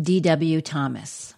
D.W. 0.00 0.60
Thomas. 0.60 1.34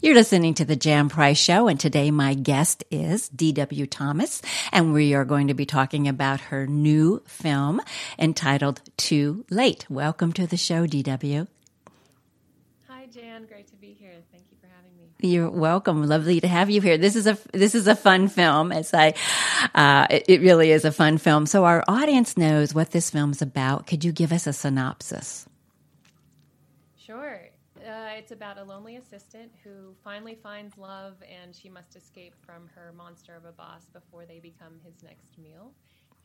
You're 0.00 0.14
listening 0.14 0.54
to 0.54 0.64
the 0.64 0.76
Jan 0.76 1.08
Price 1.08 1.38
Show, 1.38 1.66
and 1.66 1.78
today 1.78 2.12
my 2.12 2.34
guest 2.34 2.84
is 2.92 3.28
D.W. 3.30 3.86
Thomas, 3.86 4.42
and 4.72 4.92
we 4.92 5.12
are 5.14 5.24
going 5.24 5.48
to 5.48 5.54
be 5.54 5.66
talking 5.66 6.06
about 6.06 6.40
her 6.40 6.68
new 6.68 7.20
film 7.26 7.80
entitled 8.16 8.80
Too 8.96 9.44
Late. 9.50 9.86
Welcome 9.90 10.32
to 10.34 10.46
the 10.46 10.56
show, 10.56 10.86
D.W. 10.86 11.48
Hi, 12.86 13.06
Jan. 13.06 13.46
Great 13.46 13.66
to 13.68 13.76
be 13.76 13.92
here. 13.92 14.12
Thank 14.30 14.44
you 14.52 14.56
for 14.60 14.68
having 14.68 14.96
me. 14.96 15.28
You're 15.28 15.50
welcome. 15.50 16.06
Lovely 16.06 16.40
to 16.40 16.48
have 16.48 16.70
you 16.70 16.80
here. 16.80 16.96
This 16.96 17.16
is 17.16 17.26
a 17.26 17.36
this 17.52 17.74
is 17.74 17.88
a 17.88 17.96
fun 17.96 18.28
film. 18.28 18.70
As 18.70 18.94
I, 18.94 19.14
uh, 19.74 20.06
it, 20.10 20.26
it 20.28 20.40
really 20.42 20.70
is 20.70 20.84
a 20.84 20.92
fun 20.92 21.18
film. 21.18 21.46
So 21.46 21.64
our 21.64 21.82
audience 21.88 22.36
knows 22.36 22.72
what 22.72 22.92
this 22.92 23.10
film's 23.10 23.42
about. 23.42 23.88
Could 23.88 24.04
you 24.04 24.12
give 24.12 24.32
us 24.32 24.46
a 24.46 24.52
synopsis? 24.52 25.48
It's 28.28 28.36
about 28.36 28.58
a 28.58 28.62
lonely 28.62 28.96
assistant 28.96 29.52
who 29.64 29.94
finally 30.04 30.34
finds 30.34 30.76
love 30.76 31.14
and 31.26 31.56
she 31.56 31.70
must 31.70 31.96
escape 31.96 32.34
from 32.44 32.68
her 32.74 32.92
monster 32.94 33.34
of 33.34 33.46
a 33.46 33.52
boss 33.52 33.88
before 33.90 34.26
they 34.26 34.38
become 34.38 34.80
his 34.84 35.02
next 35.02 35.38
meal. 35.38 35.72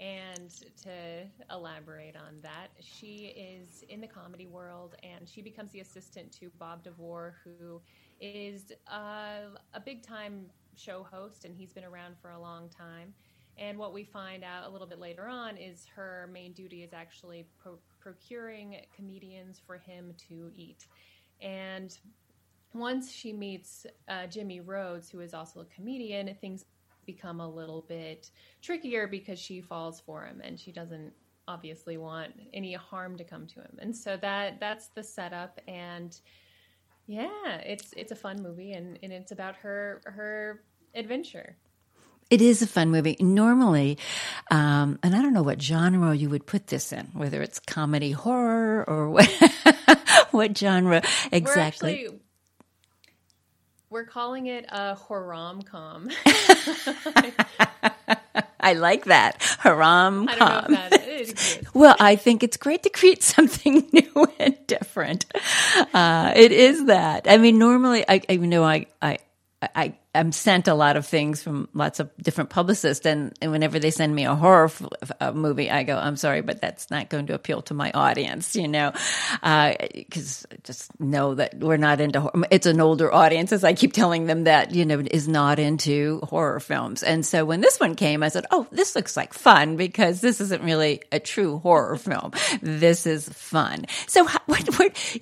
And 0.01 0.49
to 0.83 1.29
elaborate 1.49 2.17
on 2.17 2.41
that, 2.41 2.71
she 2.81 3.27
is 3.27 3.85
in 3.87 4.01
the 4.01 4.07
comedy 4.07 4.47
world 4.47 4.95
and 5.01 5.29
she 5.29 5.41
becomes 5.41 5.71
the 5.71 5.79
assistant 5.79 6.33
to 6.41 6.51
Bob 6.59 6.83
DeVore, 6.83 7.37
who 7.45 7.81
is 8.19 8.73
uh, 8.91 9.55
a 9.73 9.79
big 9.79 10.05
time 10.05 10.47
show 10.75 11.03
host 11.09 11.45
and 11.45 11.55
he's 11.55 11.71
been 11.71 11.85
around 11.85 12.17
for 12.21 12.31
a 12.31 12.39
long 12.41 12.69
time. 12.69 13.13
And 13.57 13.77
what 13.77 13.93
we 13.93 14.03
find 14.03 14.43
out 14.43 14.67
a 14.67 14.69
little 14.69 14.87
bit 14.87 14.99
later 14.99 15.27
on 15.29 15.55
is 15.55 15.85
her 15.95 16.29
main 16.33 16.51
duty 16.51 16.83
is 16.83 16.91
actually 16.91 17.47
pro- 17.57 17.79
procuring 18.01 18.75
comedians 18.93 19.61
for 19.65 19.77
him 19.77 20.13
to 20.27 20.51
eat. 20.53 20.85
And 21.43 21.95
once 22.73 23.11
she 23.11 23.33
meets 23.33 23.85
uh, 24.07 24.27
Jimmy 24.27 24.61
Rhodes, 24.61 25.09
who 25.09 25.19
is 25.19 25.33
also 25.33 25.59
a 25.61 25.65
comedian, 25.65 26.35
things 26.41 26.65
become 27.05 27.39
a 27.39 27.47
little 27.47 27.85
bit 27.87 28.31
trickier 28.61 29.07
because 29.07 29.37
she 29.37 29.61
falls 29.61 29.99
for 29.99 30.25
him 30.25 30.41
and 30.43 30.59
she 30.59 30.71
doesn't 30.71 31.11
obviously 31.47 31.97
want 31.97 32.33
any 32.53 32.73
harm 32.73 33.17
to 33.17 33.23
come 33.23 33.45
to 33.47 33.55
him. 33.55 33.77
And 33.79 33.95
so 33.95 34.17
that 34.17 34.59
that's 34.59 34.87
the 34.89 35.03
setup 35.03 35.59
and 35.67 36.17
yeah, 37.05 37.57
it's 37.65 37.93
it's 37.97 38.13
a 38.13 38.15
fun 38.15 38.41
movie 38.41 38.71
and, 38.71 38.97
and 39.03 39.11
it's 39.11 39.31
about 39.31 39.55
her 39.57 40.01
her 40.05 40.63
adventure. 40.95 41.57
It 42.29 42.41
is 42.41 42.61
a 42.61 42.67
fun 42.67 42.89
movie. 42.89 43.17
Normally, 43.19 43.97
um, 44.49 44.97
and 45.03 45.13
I 45.15 45.21
don't 45.21 45.33
know 45.33 45.43
what 45.43 45.61
genre 45.61 46.15
you 46.15 46.29
would 46.29 46.47
put 46.47 46.67
this 46.67 46.93
in, 46.93 47.07
whether 47.13 47.41
it's 47.41 47.59
comedy 47.59 48.11
horror 48.11 48.83
or 48.87 49.09
what, 49.09 49.29
what 50.31 50.57
genre 50.57 51.01
exactly. 51.31 51.93
We're, 51.93 51.99
actually, 51.99 52.19
we're 53.89 54.05
calling 54.05 54.47
it 54.47 54.65
a 54.69 54.97
haram 55.07 55.61
com. 55.61 56.09
I 58.59 58.73
like 58.73 59.05
that. 59.05 59.41
Haram 59.59 60.27
I 60.29 60.35
don't 60.35 60.69
know 60.69 60.85
if 60.85 60.89
that 60.89 61.07
is. 61.07 61.59
Well, 61.73 61.95
I 61.99 62.15
think 62.15 62.43
it's 62.43 62.57
great 62.57 62.83
to 62.83 62.89
create 62.89 63.21
something 63.21 63.87
new 63.91 64.27
and 64.39 64.55
different. 64.67 65.25
Uh, 65.93 66.31
it 66.35 66.53
is 66.53 66.85
that. 66.85 67.27
I 67.29 67.37
mean, 67.37 67.59
normally, 67.59 68.05
I, 68.07 68.21
I 68.29 68.37
know 68.37 68.63
I, 68.63 68.85
I, 69.01 69.17
I 69.61 69.95
I'm 70.15 70.31
sent 70.31 70.67
a 70.67 70.75
lot 70.75 70.95
of 70.95 71.07
things 71.07 71.41
from 71.41 71.67
lots 71.73 71.99
of 71.99 72.11
different 72.21 72.51
publicists, 72.51 73.05
and, 73.05 73.33
and 73.41 73.51
whenever 73.51 73.79
they 73.79 73.89
send 73.89 74.13
me 74.13 74.25
a 74.25 74.35
horror 74.35 74.71
a 75.19 75.33
movie, 75.33 75.71
I 75.71 75.81
go, 75.83 75.97
"I'm 75.97 76.17
sorry, 76.17 76.41
but 76.41 76.61
that's 76.61 76.91
not 76.91 77.09
going 77.09 77.27
to 77.27 77.33
appeal 77.33 77.63
to 77.63 77.73
my 77.73 77.91
audience," 77.91 78.55
you 78.55 78.67
know, 78.67 78.91
because 79.41 80.45
uh, 80.51 80.55
just 80.63 80.99
know 80.99 81.33
that 81.35 81.55
we're 81.55 81.77
not 81.77 81.99
into. 81.99 82.21
Horror. 82.21 82.45
It's 82.51 82.67
an 82.67 82.79
older 82.79 83.11
audience, 83.11 83.51
as 83.51 83.63
I 83.63 83.73
keep 83.73 83.93
telling 83.93 84.27
them 84.27 84.43
that 84.43 84.75
you 84.75 84.85
know 84.85 84.99
is 84.99 85.27
not 85.27 85.57
into 85.57 86.19
horror 86.23 86.59
films. 86.59 87.01
And 87.01 87.25
so 87.25 87.43
when 87.43 87.61
this 87.61 87.79
one 87.79 87.95
came, 87.95 88.21
I 88.21 88.29
said, 88.29 88.45
"Oh, 88.51 88.67
this 88.71 88.95
looks 88.95 89.17
like 89.17 89.33
fun 89.33 89.77
because 89.77 90.21
this 90.21 90.39
isn't 90.41 90.63
really 90.63 91.01
a 91.11 91.19
true 91.19 91.57
horror 91.57 91.97
film. 91.97 92.33
This 92.61 93.07
is 93.07 93.27
fun." 93.29 93.85
So 94.05 94.25
what, 94.45 94.77
what 94.77 95.15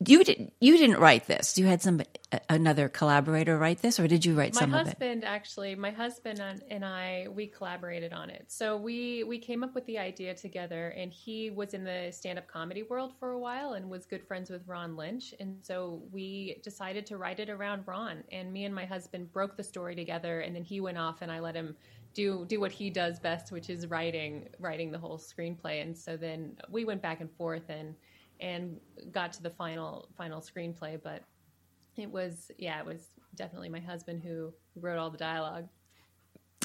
you 0.00 0.22
did 0.22 0.52
you 0.60 0.76
didn't 0.76 0.98
write 0.98 1.26
this? 1.26 1.56
You 1.56 1.64
had 1.64 1.80
some 1.80 2.02
another 2.50 2.90
collaborator 2.90 3.56
write 3.56 3.80
this, 3.80 3.98
or 3.98 4.06
did 4.06 4.26
you? 4.26 4.33
Write 4.36 4.54
my 4.54 4.60
some 4.60 4.70
husband 4.70 5.24
actually 5.24 5.74
my 5.74 5.90
husband 5.90 6.40
and 6.70 6.84
i 6.84 7.26
we 7.34 7.46
collaborated 7.46 8.12
on 8.12 8.30
it. 8.30 8.44
So 8.48 8.76
we 8.76 9.24
we 9.24 9.38
came 9.38 9.64
up 9.64 9.74
with 9.74 9.84
the 9.86 9.98
idea 9.98 10.34
together 10.34 10.88
and 10.90 11.12
he 11.12 11.50
was 11.50 11.74
in 11.74 11.84
the 11.84 12.10
stand-up 12.10 12.48
comedy 12.48 12.82
world 12.82 13.12
for 13.18 13.30
a 13.30 13.38
while 13.38 13.74
and 13.74 13.88
was 13.88 14.06
good 14.06 14.26
friends 14.26 14.50
with 14.50 14.66
ron 14.66 14.96
lynch. 14.96 15.34
And 15.40 15.56
so 15.62 16.02
we 16.12 16.60
decided 16.62 17.06
to 17.06 17.16
write 17.16 17.40
it 17.40 17.50
around 17.50 17.84
ron. 17.86 18.24
And 18.32 18.52
me 18.52 18.64
and 18.64 18.74
my 18.74 18.84
husband 18.84 19.32
broke 19.32 19.56
the 19.56 19.64
story 19.64 19.94
together 19.94 20.40
and 20.40 20.54
then 20.54 20.64
he 20.64 20.80
went 20.80 20.98
off 20.98 21.22
and 21.22 21.30
i 21.30 21.40
let 21.40 21.54
him 21.54 21.76
do 22.14 22.44
do 22.46 22.60
what 22.60 22.70
he 22.70 22.90
does 22.90 23.18
best 23.18 23.50
which 23.50 23.68
is 23.68 23.88
writing 23.88 24.48
writing 24.58 24.90
the 24.90 24.98
whole 24.98 25.18
screenplay. 25.18 25.82
And 25.82 25.96
so 25.96 26.16
then 26.16 26.56
we 26.70 26.84
went 26.84 27.02
back 27.02 27.20
and 27.20 27.30
forth 27.32 27.68
and 27.68 27.94
and 28.40 28.80
got 29.12 29.32
to 29.34 29.42
the 29.42 29.50
final 29.50 30.08
final 30.16 30.40
screenplay. 30.40 31.00
But 31.02 31.22
it 31.96 32.10
was 32.10 32.50
yeah 32.58 32.78
it 32.80 32.86
was 32.86 33.13
definitely 33.36 33.68
my 33.68 33.80
husband 33.80 34.22
who 34.22 34.52
wrote 34.76 34.98
all 34.98 35.10
the 35.10 35.18
dialogue. 35.18 35.68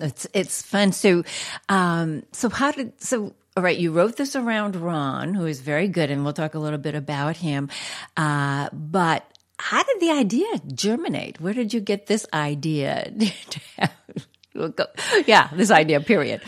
It's 0.01 0.27
it's 0.33 0.61
fun. 0.61 0.91
So, 0.93 1.23
um, 1.67 2.23
so 2.31 2.49
how 2.49 2.71
did 2.71 3.01
so? 3.01 3.33
All 3.57 3.63
right, 3.63 3.77
you 3.77 3.91
wrote 3.91 4.15
this 4.15 4.35
around 4.35 4.75
Ron, 4.75 5.33
who 5.33 5.45
is 5.45 5.59
very 5.59 5.87
good, 5.87 6.11
and 6.11 6.23
we'll 6.23 6.33
talk 6.33 6.53
a 6.53 6.59
little 6.59 6.79
bit 6.79 6.95
about 6.95 7.35
him. 7.35 7.69
Uh, 8.15 8.69
but 8.71 9.25
how 9.57 9.83
did 9.83 9.99
the 9.99 10.11
idea 10.11 10.47
germinate? 10.73 11.41
Where 11.41 11.53
did 11.53 11.73
you 11.73 11.81
get 11.81 12.07
this 12.07 12.25
idea? 12.33 13.11
yeah, 15.25 15.49
this 15.53 15.71
idea. 15.71 15.99
Period. 15.99 16.41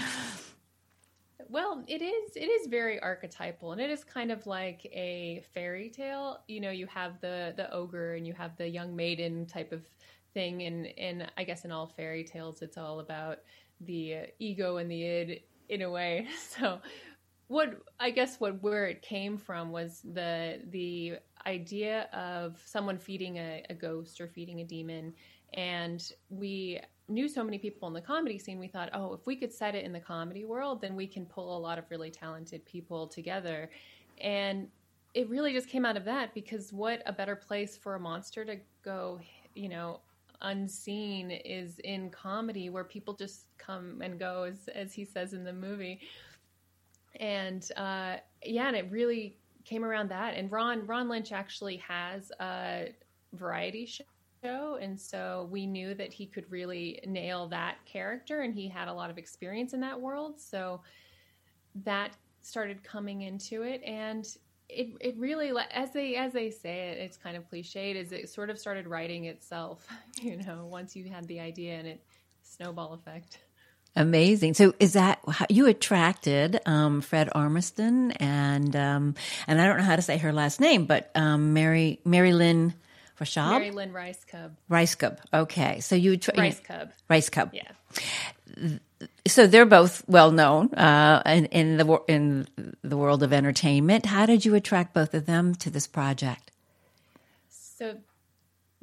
Well, 1.52 1.84
it 1.86 2.02
is 2.02 2.38
it 2.38 2.46
is 2.46 2.68
very 2.68 2.98
archetypal 3.02 3.74
and 3.74 3.82
it 3.82 3.90
is 3.90 4.06
kind 4.06 4.32
of 4.32 4.48
like 4.48 4.86
a 4.86 5.44
fairy 5.54 5.90
tale. 5.90 6.40
You 6.48 6.62
know, 6.62 6.72
you 6.72 6.88
have 6.88 7.20
the 7.20 7.54
the 7.58 7.70
ogre 7.74 8.14
and 8.16 8.26
you 8.26 8.32
have 8.34 8.56
the 8.56 8.70
young 8.70 8.96
maiden 8.96 9.46
type 9.46 9.74
of 9.74 9.82
thing 10.34 10.62
and 10.62 10.88
and 10.98 11.30
I 11.38 11.44
guess 11.44 11.66
in 11.66 11.72
all 11.74 11.88
fairy 11.88 12.24
tales 12.24 12.62
it's 12.62 12.78
all 12.78 13.02
about 13.02 13.40
the 13.82 14.16
uh, 14.16 14.26
ego 14.40 14.78
and 14.78 14.90
the 14.90 15.04
id 15.04 15.44
in 15.68 15.82
a 15.82 15.90
way. 15.90 16.28
So 16.58 16.80
what 17.48 17.82
I 18.00 18.12
guess 18.12 18.40
what 18.40 18.64
where 18.64 18.86
it 18.86 19.02
came 19.02 19.38
from 19.38 19.74
was 19.74 20.02
the 20.14 20.62
the 20.70 21.18
idea 21.46 22.04
of 22.14 22.62
someone 22.66 22.98
feeding 22.98 23.40
a, 23.40 23.62
a 23.70 23.74
ghost 23.74 24.22
or 24.22 24.28
feeding 24.30 24.62
a 24.62 24.64
demon 24.64 25.14
and 25.54 26.14
we 26.30 26.80
knew 27.08 27.28
so 27.28 27.44
many 27.44 27.58
people 27.58 27.88
in 27.88 27.94
the 27.94 28.02
comedy 28.02 28.40
scene 28.40 28.58
we 28.58 28.68
thought 28.68 28.90
oh 28.94 29.14
if 29.14 29.26
we 29.26 29.36
could 29.36 29.52
set 29.52 29.76
it 29.76 29.84
in 29.84 29.92
the 29.92 30.00
comedy 30.00 30.46
world 30.46 30.80
then 30.80 30.96
we 30.96 31.06
can 31.06 31.26
pull 31.26 31.58
a 31.58 31.60
lot 31.60 31.78
of 31.78 31.86
really 31.90 32.12
talented 32.12 32.64
people 32.66 33.08
together. 33.08 33.70
And 34.20 34.68
it 35.14 35.30
really 35.30 35.52
just 35.52 35.68
came 35.68 35.84
out 35.84 35.98
of 35.98 36.06
that 36.06 36.34
because 36.34 36.72
what 36.72 37.02
a 37.06 37.12
better 37.12 37.36
place 37.36 37.76
for 37.76 37.96
a 37.96 38.00
monster 38.00 38.46
to 38.46 38.58
go 38.84 39.20
you 39.56 39.68
know 39.68 40.00
unseen 40.44 41.30
is 41.32 41.80
in 41.80 42.10
comedy 42.10 42.70
where 42.70 42.84
people 42.84 43.14
just 43.14 43.46
come 43.58 44.02
and 44.02 44.18
go 44.18 44.44
as 44.44 44.70
as 44.70 44.94
he 44.94 45.06
says 45.06 45.34
in 45.34 45.44
the 45.44 45.54
movie. 45.54 46.00
And 47.20 47.70
uh, 47.76 48.18
yeah 48.44 48.68
and 48.68 48.76
it 48.76 48.90
really 48.90 49.38
came 49.66 49.84
around 49.84 50.10
that. 50.10 50.36
And 50.36 50.52
ron 50.52 50.88
ron 50.88 51.10
lynch 51.10 51.32
actually 51.34 51.78
has 51.78 52.32
a 52.40 52.94
variety 53.34 53.86
show 53.86 54.04
and 54.44 55.00
so 55.00 55.48
we 55.52 55.66
knew 55.66 55.94
that 55.94 56.12
he 56.12 56.26
could 56.26 56.50
really 56.50 57.00
nail 57.06 57.48
that 57.48 57.78
character 57.86 58.42
and 58.42 58.54
he 58.54 58.68
had 58.68 58.88
a 58.88 58.94
lot 58.94 59.10
of 59.10 59.18
experience 59.18 59.74
in 59.74 59.82
that 59.82 60.00
world 60.00 60.40
so 60.40 60.82
that 61.84 62.12
started 62.42 62.84
coming 62.84 63.22
into 63.22 63.62
it 63.62 63.82
and 63.84 64.38
it 64.68 64.90
it 65.00 65.16
really 65.18 65.52
as 65.72 65.92
they 65.92 66.16
as 66.16 66.34
they 66.34 66.50
say 66.50 66.90
it 66.90 66.98
it's 66.98 67.18
kind 67.18 67.38
of 67.38 67.48
cliched 67.52 67.96
is 67.96 68.12
it 68.12 68.30
sort 68.30 68.50
of 68.50 68.58
started 68.58 68.88
writing 68.88 69.26
itself 69.26 69.88
you 70.22 70.38
know 70.38 70.66
once 70.66 70.96
you 70.96 71.10
had 71.10 71.28
the 71.28 71.40
idea 71.40 71.74
and 71.74 71.88
it 71.88 72.04
snowball 72.42 72.94
effect 72.94 73.40
Amazing. 73.94 74.54
So 74.54 74.74
is 74.80 74.94
that 74.94 75.20
you 75.50 75.66
attracted 75.66 76.62
um, 76.66 77.02
Fred 77.02 77.30
Armisen 77.36 78.16
and 78.22 78.74
um, 78.74 79.16
and 79.48 79.60
I 79.60 79.68
don't 79.68 79.76
know 79.76 79.84
how 79.84 79.98
to 79.98 80.02
say 80.02 80.18
her 80.18 80.32
last 80.32 80.62
name, 80.62 80.86
but 80.86 81.12
um, 81.14 81.52
Mary 81.52 82.00
Mary 82.06 82.32
Lynn 82.32 82.74
Rashad? 83.22 83.52
Mary 83.52 83.72
Lynn 83.72 83.94
Rajskub. 83.94 84.52
Rice 84.68 84.96
Cub. 84.96 85.20
Okay. 85.34 85.80
So 85.80 85.96
you 85.96 86.18
tra- 86.18 86.34
Rajskub. 86.34 86.90
Rice 87.08 87.30
Cub. 87.30 87.52
Yeah 87.54 87.72
so 89.28 89.48
they're 89.48 89.66
both 89.66 90.08
well 90.08 90.32
known 90.32 90.74
uh, 90.74 91.22
in, 91.26 91.46
in, 91.46 91.78
the 91.78 92.02
in 92.08 92.48
the 92.84 92.98
world 92.98 93.24
of 93.24 93.34
entertainment. 93.34 94.06
How 94.06 94.26
did 94.26 94.46
you 94.46 94.56
attract 94.56 94.94
both 94.94 95.14
of 95.14 95.26
them 95.26 95.56
to 95.56 95.70
this 95.70 95.88
project? 95.88 96.52
So 97.50 97.98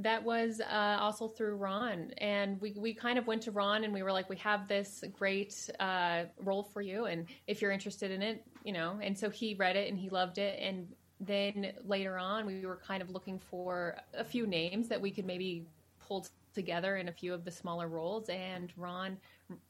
that 0.00 0.24
was 0.24 0.60
uh, 0.60 0.98
also 1.00 1.28
through 1.28 1.56
Ron, 1.56 2.12
and 2.18 2.60
we 2.60 2.72
we 2.76 2.94
kind 2.94 3.18
of 3.18 3.26
went 3.26 3.42
to 3.42 3.50
Ron 3.50 3.84
and 3.84 3.92
we 3.92 4.02
were 4.02 4.12
like, 4.12 4.28
we 4.28 4.36
have 4.36 4.68
this 4.68 5.04
great 5.18 5.70
uh, 5.78 6.24
role 6.40 6.62
for 6.62 6.80
you, 6.80 7.06
and 7.06 7.26
if 7.46 7.60
you're 7.62 7.72
interested 7.72 8.10
in 8.10 8.22
it, 8.22 8.44
you 8.64 8.72
know. 8.72 8.98
And 9.02 9.18
so 9.18 9.30
he 9.30 9.54
read 9.54 9.76
it 9.76 9.88
and 9.88 9.98
he 9.98 10.08
loved 10.08 10.38
it, 10.38 10.58
and 10.60 10.88
then 11.20 11.72
later 11.84 12.18
on, 12.18 12.46
we 12.46 12.64
were 12.64 12.76
kind 12.76 13.02
of 13.02 13.10
looking 13.10 13.38
for 13.38 13.96
a 14.14 14.24
few 14.24 14.46
names 14.46 14.88
that 14.88 15.00
we 15.00 15.10
could 15.10 15.26
maybe 15.26 15.66
pull 16.00 16.26
together 16.54 16.96
in 16.96 17.08
a 17.08 17.12
few 17.12 17.34
of 17.34 17.44
the 17.44 17.50
smaller 17.50 17.88
roles. 17.88 18.28
And 18.28 18.72
Ron 18.76 19.16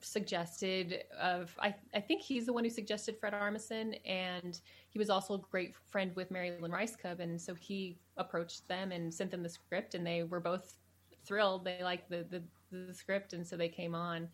suggested 0.00 1.04
of 1.20 1.54
I, 1.60 1.74
I 1.94 2.00
think 2.00 2.22
he's 2.22 2.46
the 2.46 2.52
one 2.52 2.64
who 2.64 2.70
suggested 2.70 3.16
Fred 3.18 3.32
Armisen, 3.32 3.98
and 4.04 4.60
he 4.90 4.98
was 4.98 5.10
also 5.10 5.34
a 5.34 5.38
great 5.50 5.74
friend 5.90 6.14
with 6.16 6.30
Mary 6.30 6.52
Lynn 6.60 6.72
Rajskub, 6.72 7.20
and 7.20 7.40
so 7.40 7.54
he 7.54 7.96
approached 8.16 8.66
them 8.68 8.92
and 8.92 9.12
sent 9.12 9.30
them 9.30 9.42
the 9.42 9.48
script, 9.48 9.94
and 9.94 10.06
they 10.06 10.22
were 10.24 10.40
both 10.40 10.76
thrilled. 11.24 11.64
They 11.64 11.82
liked 11.82 12.10
the 12.10 12.26
the, 12.30 12.42
the 12.70 12.94
script, 12.94 13.32
and 13.32 13.46
so 13.46 13.56
they 13.56 13.68
came 13.68 13.94
on 13.94 14.28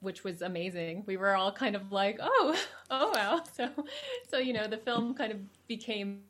which 0.00 0.22
was 0.22 0.42
amazing. 0.42 1.02
We 1.06 1.16
were 1.16 1.34
all 1.34 1.50
kind 1.52 1.74
of 1.74 1.90
like, 1.90 2.18
"Oh, 2.20 2.56
oh 2.90 3.10
wow!" 3.14 3.42
So, 3.52 3.68
so 4.28 4.38
you 4.38 4.52
know, 4.52 4.66
the 4.66 4.76
film 4.76 5.14
kind 5.14 5.32
of 5.32 5.38
became 5.66 6.22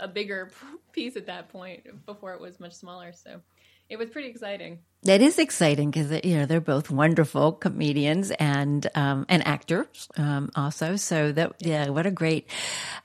a 0.00 0.08
bigger 0.08 0.50
piece 0.92 1.16
at 1.16 1.26
that 1.26 1.48
point. 1.48 2.06
Before 2.06 2.34
it 2.34 2.40
was 2.40 2.60
much 2.60 2.74
smaller, 2.74 3.12
so 3.12 3.40
it 3.88 3.98
was 3.98 4.10
pretty 4.10 4.28
exciting. 4.28 4.78
That 5.02 5.20
is 5.20 5.38
exciting 5.38 5.90
because 5.90 6.24
you 6.24 6.36
know 6.36 6.46
they're 6.46 6.60
both 6.60 6.90
wonderful 6.90 7.52
comedians 7.52 8.30
and 8.32 8.86
um, 8.94 9.26
and 9.28 9.46
actors 9.46 10.08
um, 10.16 10.50
also. 10.54 10.96
So 10.96 11.32
that 11.32 11.54
yeah, 11.60 11.88
what 11.88 12.06
a 12.06 12.10
great. 12.10 12.48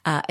Uh, 0.06 0.22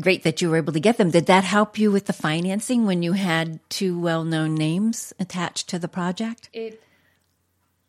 great 0.00 0.24
that 0.24 0.42
you 0.42 0.50
were 0.50 0.56
able 0.56 0.72
to 0.72 0.80
get 0.80 0.96
them. 0.96 1.10
Did 1.10 1.26
that 1.26 1.44
help 1.44 1.78
you 1.78 1.92
with 1.92 2.06
the 2.06 2.12
financing 2.12 2.86
when 2.86 3.04
you 3.04 3.12
had 3.12 3.60
two 3.70 3.98
well-known 3.98 4.54
names 4.54 5.14
attached 5.20 5.68
to 5.68 5.78
the 5.78 5.88
project? 5.88 6.50
It 6.52 6.82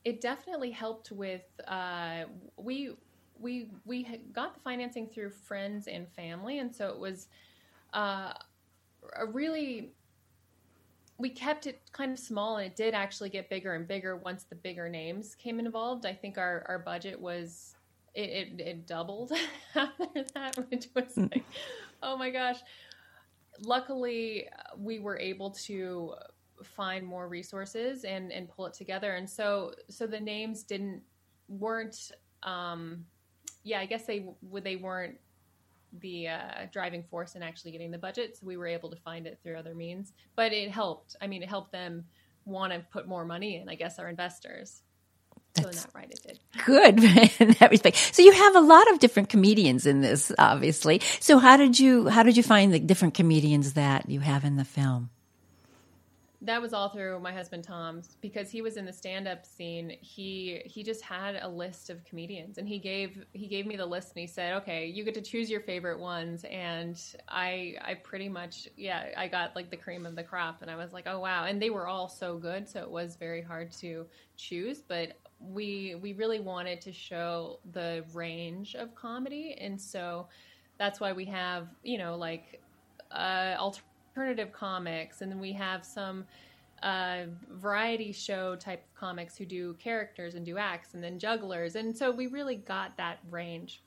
it 0.05 0.21
definitely 0.21 0.71
helped 0.71 1.11
with 1.11 1.43
uh, 1.67 2.23
we 2.55 2.91
we 3.39 3.67
we 3.85 4.03
got 4.31 4.53
the 4.53 4.59
financing 4.61 5.07
through 5.07 5.31
friends 5.31 5.87
and 5.87 6.07
family, 6.09 6.59
and 6.59 6.73
so 6.73 6.87
it 6.89 6.99
was 6.99 7.27
uh, 7.93 8.33
a 9.15 9.25
really 9.25 9.93
we 11.19 11.29
kept 11.29 11.65
it 11.65 11.81
kind 11.91 12.11
of 12.11 12.19
small, 12.19 12.57
and 12.57 12.67
it 12.67 12.75
did 12.75 12.93
actually 12.93 13.29
get 13.29 13.49
bigger 13.49 13.73
and 13.73 13.87
bigger 13.87 14.17
once 14.17 14.43
the 14.43 14.55
bigger 14.55 14.87
names 14.87 15.35
came 15.35 15.59
involved. 15.59 16.05
I 16.05 16.13
think 16.13 16.37
our 16.37 16.63
our 16.67 16.79
budget 16.79 17.19
was 17.19 17.75
it, 18.13 18.29
it, 18.29 18.59
it 18.59 18.87
doubled 18.87 19.31
after 19.75 20.25
that, 20.33 20.57
which 20.69 20.87
was 20.95 21.13
hmm. 21.15 21.25
like, 21.31 21.45
oh 22.03 22.17
my 22.17 22.29
gosh. 22.29 22.57
Luckily, 23.61 24.47
we 24.77 24.99
were 24.99 25.17
able 25.17 25.49
to 25.51 26.13
find 26.63 27.05
more 27.05 27.27
resources 27.27 28.03
and 28.03 28.31
and 28.31 28.49
pull 28.49 28.65
it 28.65 28.73
together 28.73 29.15
and 29.15 29.29
so 29.29 29.73
so 29.89 30.07
the 30.07 30.19
names 30.19 30.63
didn't 30.63 31.01
weren't 31.47 32.11
um 32.43 33.05
yeah 33.63 33.79
i 33.79 33.85
guess 33.85 34.05
they 34.05 34.25
they 34.63 34.75
weren't 34.75 35.17
the 35.99 36.27
uh, 36.27 36.67
driving 36.71 37.03
force 37.03 37.35
in 37.35 37.43
actually 37.43 37.71
getting 37.71 37.91
the 37.91 37.97
budget 37.97 38.37
so 38.37 38.45
we 38.45 38.57
were 38.57 38.67
able 38.67 38.89
to 38.89 38.97
find 38.97 39.25
it 39.27 39.39
through 39.41 39.57
other 39.57 39.73
means. 39.73 40.13
But 40.35 40.53
it 40.53 40.69
helped. 40.69 41.15
I 41.21 41.27
mean 41.27 41.43
it 41.43 41.49
helped 41.49 41.71
them 41.71 42.05
want 42.45 42.73
to 42.73 42.79
put 42.91 43.05
more 43.05 43.25
money 43.25 43.57
in 43.57 43.67
i 43.67 43.75
guess 43.75 43.99
our 43.99 44.07
investors. 44.07 44.81
So 45.57 45.67
in 45.67 45.75
that 45.75 45.89
right 45.93 46.09
it 46.09 46.21
did. 46.25 46.39
good 46.65 47.03
in 47.39 47.51
that 47.59 47.71
respect. 47.71 47.97
So 47.97 48.21
you 48.21 48.31
have 48.31 48.55
a 48.55 48.61
lot 48.61 48.89
of 48.91 48.99
different 48.99 49.29
comedians 49.29 49.85
in 49.85 50.01
this 50.01 50.31
obviously. 50.37 51.01
So 51.19 51.39
how 51.39 51.57
did 51.57 51.79
you 51.79 52.07
how 52.09 52.23
did 52.23 52.37
you 52.37 52.43
find 52.43 52.73
the 52.73 52.79
different 52.79 53.13
comedians 53.13 53.73
that 53.73 54.09
you 54.09 54.19
have 54.19 54.45
in 54.45 54.55
the 54.55 54.65
film 54.65 55.09
that 56.47 56.61
was 56.61 56.73
all 56.73 56.89
through 56.89 57.19
my 57.19 57.31
husband 57.31 57.63
Tom's 57.63 58.17
because 58.21 58.49
he 58.49 58.61
was 58.61 58.77
in 58.77 58.85
the 58.85 58.93
stand-up 58.93 59.45
scene. 59.45 59.97
He 60.01 60.61
he 60.65 60.83
just 60.83 61.01
had 61.01 61.37
a 61.41 61.47
list 61.47 61.89
of 61.89 62.03
comedians 62.05 62.57
and 62.57 62.67
he 62.67 62.79
gave 62.79 63.25
he 63.33 63.47
gave 63.47 63.65
me 63.65 63.75
the 63.75 63.85
list 63.85 64.13
and 64.15 64.21
he 64.21 64.27
said, 64.27 64.53
"Okay, 64.61 64.87
you 64.87 65.03
get 65.03 65.13
to 65.15 65.21
choose 65.21 65.49
your 65.49 65.61
favorite 65.61 65.99
ones." 65.99 66.45
And 66.49 66.99
I 67.27 67.75
I 67.81 67.95
pretty 67.95 68.29
much 68.29 68.67
yeah, 68.77 69.09
I 69.17 69.27
got 69.27 69.55
like 69.55 69.69
the 69.69 69.77
cream 69.77 70.05
of 70.05 70.15
the 70.15 70.23
crop 70.23 70.61
and 70.61 70.71
I 70.71 70.75
was 70.75 70.93
like, 70.93 71.05
"Oh 71.07 71.19
wow." 71.19 71.45
And 71.45 71.61
they 71.61 71.69
were 71.69 71.87
all 71.87 72.07
so 72.09 72.37
good, 72.37 72.67
so 72.67 72.81
it 72.81 72.89
was 72.89 73.15
very 73.15 73.41
hard 73.41 73.71
to 73.73 74.05
choose, 74.37 74.81
but 74.81 75.13
we 75.39 75.95
we 76.01 76.13
really 76.13 76.39
wanted 76.39 76.81
to 76.81 76.93
show 76.93 77.59
the 77.73 78.03
range 78.13 78.75
of 78.75 78.95
comedy 78.95 79.55
and 79.59 79.79
so 79.79 80.27
that's 80.79 80.99
why 80.99 81.11
we 81.11 81.25
have, 81.25 81.67
you 81.83 81.97
know, 81.97 82.15
like 82.15 82.61
uh 83.11 83.55
comics, 84.51 85.21
and 85.21 85.31
then 85.31 85.39
we 85.39 85.53
have 85.53 85.85
some 85.85 86.25
uh, 86.83 87.23
variety 87.51 88.11
show 88.11 88.55
type 88.55 88.83
of 88.83 88.99
comics 88.99 89.37
who 89.37 89.45
do 89.45 89.73
characters 89.75 90.35
and 90.35 90.45
do 90.45 90.57
acts, 90.57 90.93
and 90.93 91.03
then 91.03 91.19
jugglers, 91.19 91.75
and 91.75 91.97
so 91.97 92.11
we 92.11 92.27
really 92.27 92.55
got 92.55 92.97
that 92.97 93.19
range. 93.29 93.81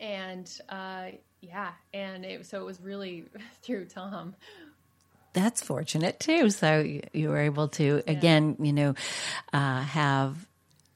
And 0.00 0.50
uh, 0.68 1.06
yeah, 1.40 1.72
and 1.92 2.24
it, 2.24 2.46
so 2.46 2.60
it 2.60 2.64
was 2.64 2.80
really 2.80 3.24
through 3.62 3.86
Tom. 3.86 4.34
That's 5.32 5.62
fortunate 5.62 6.20
too. 6.20 6.50
So 6.50 6.80
you 7.12 7.28
were 7.28 7.40
able 7.40 7.68
to 7.68 8.02
again, 8.06 8.56
you 8.60 8.72
know, 8.72 8.94
uh, 9.52 9.80
have 9.80 10.36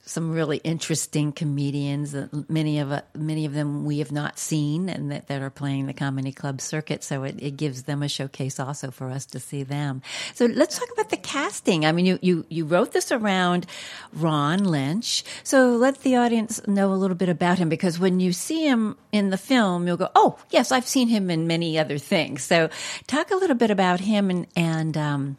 some 0.08 0.30
really 0.30 0.56
interesting 0.58 1.32
comedians. 1.32 2.16
Many 2.48 2.78
of 2.78 2.90
uh, 2.90 3.02
many 3.14 3.44
of 3.44 3.52
them 3.52 3.84
we 3.84 3.98
have 3.98 4.10
not 4.10 4.38
seen, 4.38 4.88
and 4.88 5.12
that, 5.12 5.28
that 5.28 5.42
are 5.42 5.50
playing 5.50 5.86
the 5.86 5.92
comedy 5.92 6.32
club 6.32 6.60
circuit. 6.60 7.04
So 7.04 7.24
it, 7.24 7.36
it 7.38 7.56
gives 7.56 7.82
them 7.82 8.02
a 8.02 8.08
showcase 8.08 8.58
also 8.58 8.90
for 8.90 9.10
us 9.10 9.26
to 9.26 9.40
see 9.40 9.62
them. 9.62 10.02
So 10.34 10.46
let's 10.46 10.78
talk 10.78 10.88
about 10.92 11.10
the 11.10 11.18
casting. 11.18 11.84
I 11.84 11.92
mean, 11.92 12.06
you 12.06 12.18
you 12.22 12.46
you 12.48 12.64
wrote 12.64 12.92
this 12.92 13.12
around 13.12 13.66
Ron 14.14 14.64
Lynch. 14.64 15.24
So 15.44 15.70
let 15.76 16.00
the 16.00 16.16
audience 16.16 16.66
know 16.66 16.92
a 16.92 16.96
little 16.96 17.16
bit 17.16 17.28
about 17.28 17.58
him 17.58 17.68
because 17.68 17.98
when 17.98 18.18
you 18.18 18.32
see 18.32 18.66
him 18.66 18.96
in 19.12 19.28
the 19.30 19.38
film, 19.38 19.86
you'll 19.86 19.98
go, 19.98 20.10
"Oh, 20.14 20.38
yes, 20.50 20.72
I've 20.72 20.88
seen 20.88 21.08
him 21.08 21.30
in 21.30 21.46
many 21.46 21.78
other 21.78 21.98
things." 21.98 22.42
So 22.42 22.70
talk 23.06 23.30
a 23.30 23.36
little 23.36 23.56
bit 23.56 23.70
about 23.70 24.00
him 24.00 24.30
and 24.30 24.46
and 24.56 24.96
um, 24.96 25.36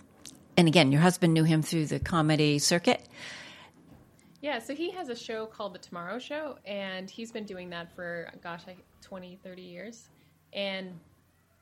and 0.55 0.67
again, 0.67 0.91
your 0.91 1.01
husband 1.01 1.33
knew 1.33 1.43
him 1.43 1.61
through 1.61 1.87
the 1.87 1.99
comedy 1.99 2.59
circuit. 2.59 3.01
Yeah, 4.41 4.59
so 4.59 4.73
he 4.73 4.89
has 4.91 5.09
a 5.09 5.15
show 5.15 5.45
called 5.45 5.73
The 5.73 5.79
Tomorrow 5.79 6.17
Show, 6.17 6.57
and 6.65 7.09
he's 7.09 7.29
been 7.31 7.43
doing 7.43 7.69
that 7.71 7.93
for, 7.93 8.31
gosh, 8.41 8.61
like 8.67 8.77
20, 9.01 9.37
30 9.43 9.61
years. 9.61 10.09
And 10.53 10.97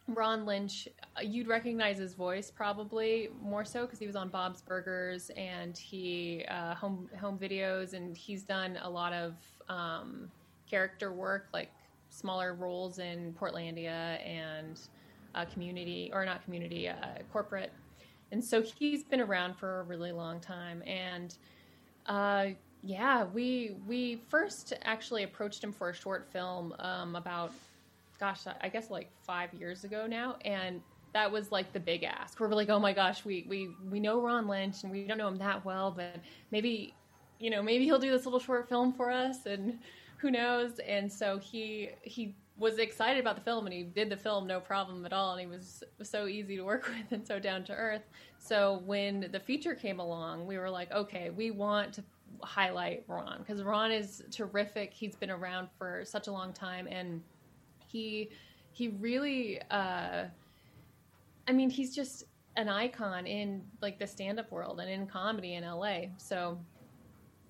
Ron 0.08 0.46
Lynch, 0.46 0.88
uh, 1.18 1.22
you'd 1.22 1.48
recognize 1.48 1.98
his 1.98 2.14
voice 2.14 2.52
probably 2.52 3.30
more 3.42 3.66
so 3.66 3.86
because 3.86 3.98
he 3.98 4.06
was 4.06 4.16
on 4.16 4.30
Bob's 4.30 4.62
Burgers 4.62 5.32
and 5.36 5.76
he 5.76 6.46
uh, 6.50 6.76
home 6.76 7.10
home 7.20 7.38
videos, 7.38 7.94
and 7.94 8.16
he's 8.16 8.44
done 8.44 8.78
a 8.84 8.90
lot 8.90 9.12
of 9.12 9.34
um, 9.70 10.32
character 10.70 11.12
work, 11.12 11.48
like 11.54 11.72
smaller 12.10 12.54
roles 12.54 13.00
in 13.00 13.34
Portlandia 13.34 14.26
and 14.26 14.80
uh, 15.36 15.46
Community, 15.46 16.12
or 16.14 16.26
not 16.26 16.44
Community, 16.44 16.88
uh, 16.88 16.96
Corporate. 17.34 17.74
And 18.32 18.44
so 18.44 18.62
he's 18.62 19.04
been 19.04 19.22
around 19.22 19.56
for 19.56 19.80
a 19.80 19.84
really 19.84 20.12
long 20.12 20.40
time, 20.40 20.84
and 20.86 21.36
uh, 22.06 22.48
yeah, 22.84 23.26
we 23.26 23.76
we 23.88 24.22
first 24.28 24.74
actually 24.84 25.24
approached 25.24 25.64
him 25.64 25.72
for 25.72 25.90
a 25.90 25.94
short 25.94 26.28
film 26.32 26.74
um, 26.80 27.16
about, 27.16 27.52
gosh, 28.20 28.42
I 28.62 28.70
guess 28.70 28.90
like 28.90 29.10
five 29.22 29.54
years 29.54 29.84
ago 29.84 30.08
now, 30.08 30.38
and 30.46 30.82
that 31.14 31.32
was 31.32 31.52
like 31.52 31.74
the 31.74 31.80
big 31.80 32.04
ask. 32.04 32.40
We're 32.40 32.50
like, 32.50 32.70
oh 32.70 32.80
my 32.80 32.94
gosh, 32.94 33.26
we 33.26 33.46
we 33.50 33.70
we 33.90 34.00
know 34.00 34.22
Ron 34.22 34.48
Lynch 34.48 34.84
and 34.84 34.92
we 34.92 35.06
don't 35.06 35.18
know 35.18 35.28
him 35.28 35.38
that 35.38 35.66
well, 35.66 35.92
but 35.92 36.18
maybe, 36.52 36.94
you 37.40 37.50
know, 37.50 37.62
maybe 37.62 37.86
he'll 37.86 38.00
do 38.00 38.12
this 38.12 38.26
little 38.26 38.40
short 38.40 38.70
film 38.70 38.94
for 38.94 39.12
us, 39.12 39.46
and 39.46 39.80
who 40.18 40.32
knows? 40.32 40.80
And 40.80 41.12
so 41.12 41.40
he 41.40 41.90
he 42.04 42.36
was 42.58 42.80
excited 42.80 43.20
about 43.20 43.36
the 43.36 43.42
film 43.42 43.68
and 43.68 43.74
he 43.74 43.84
did 43.84 44.10
the 44.10 44.18
film 44.18 44.48
no 44.48 44.60
problem 44.60 45.06
at 45.06 45.14
all 45.14 45.34
and 45.34 45.42
he 45.42 45.46
was 45.46 45.84
so 46.02 46.26
easy 46.26 46.56
to 46.56 46.64
work 46.64 46.88
with 46.88 47.12
and 47.12 47.26
so 47.26 47.40
down 47.40 47.64
to 47.64 47.72
earth 47.72 48.02
so 48.40 48.82
when 48.86 49.30
the 49.32 49.40
feature 49.40 49.76
came 49.76 50.00
along 50.00 50.46
we 50.48 50.58
were 50.58 50.70
like 50.70 50.92
okay 50.92 51.30
we 51.30 51.52
want 51.52 51.94
to 51.94 52.04
highlight 52.44 53.04
Ron 53.08 53.40
because 53.40 53.64
Ron 53.64 53.92
is 53.92 54.24
terrific. 54.32 54.94
He's 54.94 55.16
been 55.16 55.32
around 55.32 55.70
for 55.78 56.04
such 56.06 56.28
a 56.28 56.32
long 56.32 56.54
time, 56.54 56.88
and 56.90 57.22
he 57.88 58.30
he 58.72 58.90
really, 58.90 59.60
uh, 59.72 60.26
I 61.48 61.52
mean, 61.52 61.70
he's 61.70 61.96
just 61.96 62.26
an 62.56 62.70
icon 62.70 63.26
in 63.26 63.62
like 63.82 64.00
the 64.00 64.08
stand 64.08 64.40
up 64.40 64.52
world 64.52 64.80
and 64.80 64.90
in 64.90 65.08
comedy 65.08 65.56
in 65.56 65.64
LA. 65.64 66.02
So 66.18 66.60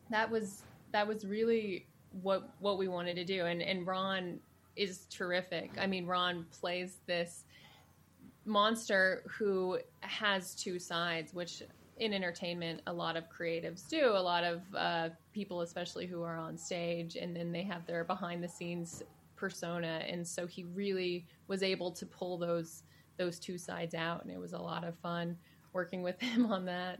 that 0.09 0.29
was 0.29 0.63
that 0.91 1.07
was 1.07 1.25
really 1.25 1.85
what 2.21 2.49
what 2.59 2.77
we 2.77 2.87
wanted 2.87 3.15
to 3.15 3.25
do, 3.25 3.45
and 3.45 3.61
and 3.61 3.85
Ron 3.85 4.39
is 4.75 5.05
terrific. 5.09 5.71
I 5.79 5.87
mean, 5.87 6.05
Ron 6.05 6.45
plays 6.51 6.99
this 7.07 7.45
monster 8.45 9.23
who 9.37 9.79
has 10.01 10.55
two 10.55 10.79
sides, 10.79 11.33
which 11.33 11.63
in 11.99 12.13
entertainment, 12.13 12.81
a 12.87 12.93
lot 12.93 13.17
of 13.17 13.25
creatives 13.29 13.87
do. 13.87 14.11
A 14.11 14.21
lot 14.21 14.43
of 14.43 14.61
uh, 14.75 15.09
people, 15.31 15.61
especially 15.61 16.05
who 16.05 16.21
are 16.23 16.37
on 16.37 16.57
stage, 16.57 17.15
and 17.15 17.35
then 17.35 17.51
they 17.51 17.63
have 17.63 17.85
their 17.85 18.03
behind 18.03 18.43
the 18.43 18.47
scenes 18.47 19.03
persona. 19.35 20.03
And 20.07 20.27
so 20.27 20.45
he 20.45 20.63
really 20.63 21.25
was 21.47 21.63
able 21.63 21.91
to 21.91 22.05
pull 22.05 22.37
those 22.37 22.83
those 23.17 23.39
two 23.39 23.57
sides 23.57 23.95
out, 23.95 24.23
and 24.23 24.31
it 24.31 24.39
was 24.39 24.53
a 24.53 24.59
lot 24.59 24.83
of 24.83 24.95
fun 24.95 25.35
working 25.73 26.03
with 26.03 26.19
him 26.19 26.45
on 26.51 26.65
that. 26.65 26.99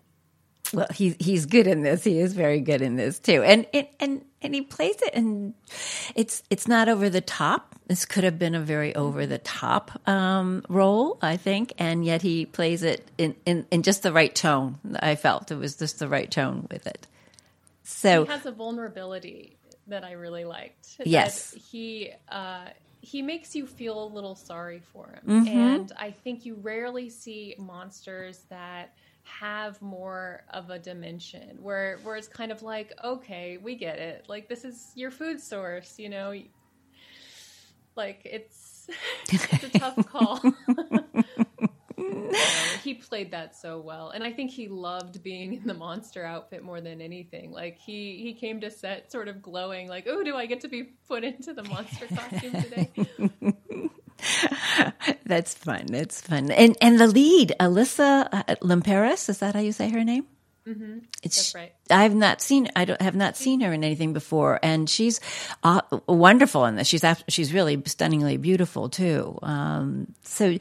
Well, 0.74 0.88
he's 0.94 1.16
he's 1.20 1.46
good 1.46 1.68
in 1.68 1.82
this. 1.82 2.04
He 2.04 2.20
is 2.20 2.34
very 2.34 2.62
good 2.62 2.82
in 2.82 2.96
this 2.96 3.20
too, 3.20 3.44
and 3.44 3.66
and 3.74 3.88
and, 4.00 4.26
and 4.42 4.56
he 4.56 4.62
plays 4.62 4.96
it, 5.02 5.14
and 5.14 5.54
it's 6.16 6.44
it's 6.50 6.68
not 6.68 6.90
over 6.90 7.10
the 7.10 7.22
top. 7.22 7.76
This 7.88 8.06
could 8.06 8.24
have 8.24 8.38
been 8.38 8.56
a 8.56 8.60
very 8.60 8.96
over 8.96 9.26
the 9.26 9.38
top 9.38 10.02
um, 10.08 10.64
role, 10.68 11.18
I 11.22 11.38
think, 11.38 11.74
and 11.78 12.04
yet 12.04 12.22
he 12.22 12.46
plays 12.46 12.84
it 12.84 13.10
in, 13.18 13.36
in 13.46 13.66
in 13.72 13.84
just 13.84 14.04
the 14.04 14.12
right 14.12 14.34
tone. 14.34 14.78
I 15.00 15.16
felt 15.16 15.52
it 15.52 15.56
was 15.56 15.76
just 15.76 16.00
the 16.00 16.08
right 16.08 16.30
tone 16.30 16.68
with 16.70 16.86
it. 16.88 17.08
So 17.84 18.26
he 18.26 18.32
has 18.32 18.46
a 18.46 18.52
vulnerability 18.52 19.58
that 19.88 20.04
I 20.04 20.14
really 20.14 20.46
liked. 20.46 20.98
Yes, 21.04 21.56
he. 21.72 22.12
Uh, 22.30 22.66
he 23.00 23.22
makes 23.22 23.56
you 23.56 23.66
feel 23.66 24.04
a 24.04 24.10
little 24.10 24.36
sorry 24.36 24.82
for 24.92 25.08
him, 25.08 25.46
mm-hmm. 25.46 25.58
and 25.58 25.92
I 25.98 26.12
think 26.12 26.46
you 26.46 26.56
rarely 26.56 27.10
see 27.10 27.56
monsters 27.58 28.44
that 28.50 28.96
have 29.28 29.82
more 29.82 30.44
of 30.52 30.70
a 30.70 30.80
dimension 30.80 31.58
where 31.62 32.00
where 32.04 32.16
it's 32.16 32.28
kind 32.28 32.52
of 32.52 32.62
like 32.64 32.94
okay 33.04 33.58
we 33.58 33.76
get 33.76 34.00
it. 34.00 34.26
Like 34.28 34.48
this 34.48 34.66
is 34.66 34.92
your 34.96 35.12
food 35.12 35.40
source 35.40 36.00
you 36.00 36.10
know? 36.10 36.34
Like 37.96 38.22
it's 38.26 38.90
it's 39.30 39.64
a 39.64 39.80
tough 39.80 40.08
call. 40.08 40.42
He 42.84 42.94
played 42.94 43.32
that 43.32 43.56
so 43.56 43.80
well. 43.80 44.12
And 44.12 44.24
i 44.24 44.32
think 44.32 44.52
he 44.52 44.68
loved 44.68 45.22
being 45.22 45.54
in 45.56 45.68
the 45.68 45.74
monster 45.74 46.24
outfit 46.24 46.64
more 46.64 46.80
than 46.80 47.02
anything. 47.02 47.52
Like 47.52 47.78
he 47.80 48.22
he 48.22 48.34
came 48.34 48.62
to 48.62 48.72
set 48.72 49.12
sort 49.12 49.28
of 49.28 49.42
glowing 49.42 49.90
like 49.90 50.08
oh 50.08 50.24
do 50.24 50.36
i 50.36 50.46
get 50.46 50.62
to 50.62 50.68
be 50.68 50.84
put 50.84 51.24
into 51.24 51.54
the 51.54 51.64
monster 51.64 52.08
costume 52.08 52.62
today 52.62 52.92
That's 55.28 55.54
fun. 55.54 55.94
It's 55.94 56.22
fun. 56.22 56.52
And 56.52 56.78
and 56.82 57.00
the 57.00 57.08
lead, 57.08 57.54
Alyssa 57.60 58.30
uh, 58.32 58.56
Lamperis, 58.62 59.30
is 59.30 59.40
that 59.40 59.56
how 59.56 59.62
you 59.62 59.72
say 59.72 59.90
her 59.90 60.04
name? 60.04 60.26
Mm-hmm. 60.68 61.00
That's 61.24 61.56
right. 61.56 61.74
I've 61.90 62.16
not 62.16 62.42
seen. 62.42 62.70
I 62.76 62.86
don't 62.86 63.02
have 63.02 63.16
not 63.16 63.38
seen 63.38 63.62
her 63.62 63.72
in 63.72 63.84
anything 63.84 64.14
before, 64.14 64.60
and 64.62 64.90
she's 64.90 65.22
uh, 65.64 65.82
wonderful 66.08 66.66
in 66.66 66.76
this. 66.76 66.88
She's 66.88 67.04
she's 67.30 67.54
really 67.54 67.82
stunningly 67.86 68.38
beautiful 68.38 68.90
too. 68.90 69.40
Um, 69.42 70.14
so, 70.24 70.58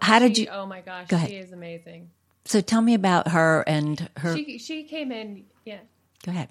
how 0.00 0.18
did 0.18 0.36
she, 0.36 0.44
you? 0.44 0.48
Oh 0.50 0.64
my 0.64 0.80
gosh, 0.80 1.08
go 1.08 1.18
she 1.18 1.36
is 1.36 1.52
amazing. 1.52 2.10
So, 2.46 2.62
tell 2.62 2.80
me 2.80 2.94
about 2.94 3.28
her 3.28 3.62
and 3.66 4.08
her. 4.16 4.34
She 4.34 4.58
she 4.58 4.84
came 4.84 5.12
in. 5.12 5.44
Yeah. 5.64 5.80
Go 6.24 6.32
ahead. 6.32 6.48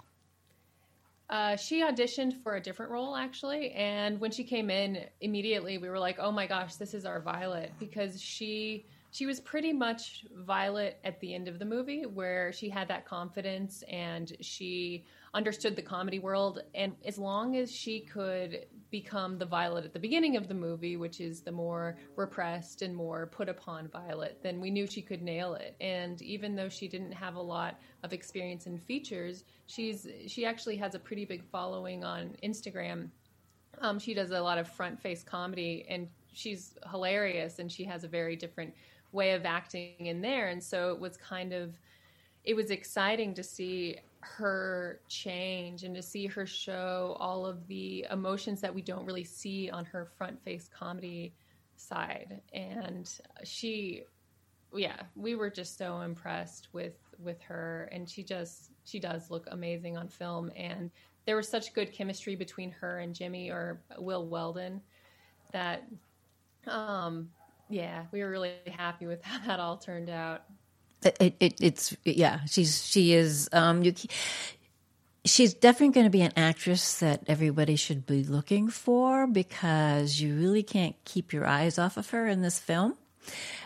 Uh, 1.29 1.55
she 1.55 1.83
auditioned 1.83 2.41
for 2.41 2.55
a 2.55 2.61
different 2.61 2.91
role 2.91 3.15
actually, 3.15 3.71
and 3.71 4.19
when 4.19 4.31
she 4.31 4.43
came 4.43 4.69
in, 4.71 5.05
immediately 5.21 5.77
we 5.77 5.87
were 5.89 5.99
like, 5.99 6.17
"Oh 6.19 6.31
my 6.31 6.47
gosh, 6.47 6.75
this 6.75 6.93
is 6.95 7.05
our 7.05 7.21
Violet," 7.21 7.71
because 7.79 8.19
she 8.21 8.87
she 9.11 9.25
was 9.25 9.39
pretty 9.39 9.73
much 9.73 10.25
Violet 10.35 10.99
at 11.03 11.19
the 11.19 11.33
end 11.33 11.47
of 11.47 11.59
the 11.59 11.65
movie, 11.65 12.05
where 12.05 12.51
she 12.51 12.69
had 12.69 12.87
that 12.87 13.05
confidence 13.05 13.83
and 13.89 14.35
she 14.41 15.05
understood 15.33 15.75
the 15.75 15.81
comedy 15.81 16.19
world. 16.19 16.61
And 16.73 16.95
as 17.05 17.17
long 17.17 17.55
as 17.55 17.71
she 17.71 18.01
could 18.01 18.65
become 18.91 19.37
the 19.37 19.45
Violet 19.45 19.85
at 19.85 19.93
the 19.93 19.99
beginning 19.99 20.35
of 20.35 20.47
the 20.47 20.53
movie, 20.53 20.97
which 20.97 21.21
is 21.21 21.41
the 21.41 21.51
more 21.51 21.97
repressed 22.15 22.81
and 22.81 22.95
more 22.95 23.27
put 23.27 23.47
upon 23.47 23.87
Violet, 23.87 24.39
then 24.41 24.59
we 24.59 24.71
knew 24.71 24.87
she 24.87 25.01
could 25.01 25.21
nail 25.21 25.53
it. 25.53 25.75
And 25.79 26.21
even 26.21 26.55
though 26.55 26.69
she 26.69 26.87
didn't 26.87 27.11
have 27.11 27.35
a 27.35 27.41
lot 27.41 27.79
of 28.03 28.13
experience 28.13 28.65
in 28.65 28.79
features, 28.79 29.43
she's 29.67 30.07
she 30.27 30.45
actually 30.45 30.77
has 30.77 30.95
a 30.95 30.99
pretty 30.99 31.25
big 31.25 31.43
following 31.51 32.03
on 32.03 32.35
Instagram. 32.43 33.09
Um, 33.81 33.99
she 33.99 34.13
does 34.13 34.31
a 34.31 34.41
lot 34.41 34.57
of 34.57 34.67
front 34.67 34.99
face 34.99 35.23
comedy 35.23 35.85
and 35.87 36.07
she's 36.33 36.77
hilarious 36.91 37.59
and 37.59 37.71
she 37.71 37.83
has 37.85 38.03
a 38.03 38.07
very 38.07 38.35
different 38.35 38.73
way 39.11 39.31
of 39.31 39.45
acting 39.45 40.05
in 40.05 40.21
there 40.21 40.49
and 40.49 40.61
so 40.61 40.91
it 40.91 40.99
was 40.99 41.17
kind 41.17 41.53
of 41.53 41.73
it 42.43 42.55
was 42.55 42.71
exciting 42.71 43.33
to 43.33 43.43
see 43.43 43.97
her 44.21 44.99
change 45.07 45.83
and 45.83 45.95
to 45.95 46.01
see 46.01 46.27
her 46.27 46.45
show 46.45 47.15
all 47.19 47.45
of 47.45 47.65
the 47.67 48.05
emotions 48.11 48.61
that 48.61 48.73
we 48.73 48.81
don't 48.81 49.05
really 49.05 49.23
see 49.23 49.69
on 49.69 49.85
her 49.85 50.05
front 50.17 50.41
face 50.43 50.69
comedy 50.69 51.33
side. 51.75 52.41
And 52.53 53.11
she 53.43 54.03
yeah 54.71 55.01
we 55.15 55.33
were 55.33 55.49
just 55.49 55.77
so 55.77 56.01
impressed 56.01 56.67
with 56.73 56.97
with 57.17 57.41
her. 57.41 57.89
And 57.91 58.09
she 58.09 58.23
just 58.23 58.71
she 58.83 58.99
does 58.99 59.29
look 59.29 59.47
amazing 59.51 59.97
on 59.97 60.07
film. 60.07 60.51
And 60.55 60.91
there 61.25 61.35
was 61.35 61.47
such 61.47 61.73
good 61.73 61.91
chemistry 61.93 62.35
between 62.35 62.71
her 62.71 62.99
and 62.99 63.13
jimmy 63.13 63.51
or 63.51 63.81
will 63.97 64.25
weldon 64.27 64.81
that 65.51 65.87
um 66.67 67.29
yeah, 67.69 68.05
we 68.11 68.23
were 68.23 68.29
really 68.29 68.53
happy 68.67 69.05
with 69.05 69.23
how 69.23 69.45
that 69.47 69.59
all 69.59 69.77
turned 69.77 70.09
out. 70.09 70.43
It, 71.03 71.35
it, 71.39 71.55
it's 71.61 71.95
yeah, 72.03 72.41
she's 72.45 72.85
she 72.85 73.13
is 73.13 73.49
um, 73.53 73.83
you, 73.83 73.93
she's 75.25 75.53
definitely 75.53 75.93
going 75.93 76.05
to 76.05 76.11
be 76.11 76.21
an 76.21 76.33
actress 76.35 76.99
that 76.99 77.21
everybody 77.27 77.75
should 77.75 78.05
be 78.05 78.23
looking 78.23 78.69
for 78.69 79.27
because 79.27 80.19
you 80.19 80.35
really 80.35 80.63
can't 80.63 80.95
keep 81.05 81.31
your 81.31 81.45
eyes 81.45 81.79
off 81.79 81.97
of 81.97 82.09
her 82.09 82.27
in 82.27 82.41
this 82.41 82.59
film. 82.59 82.95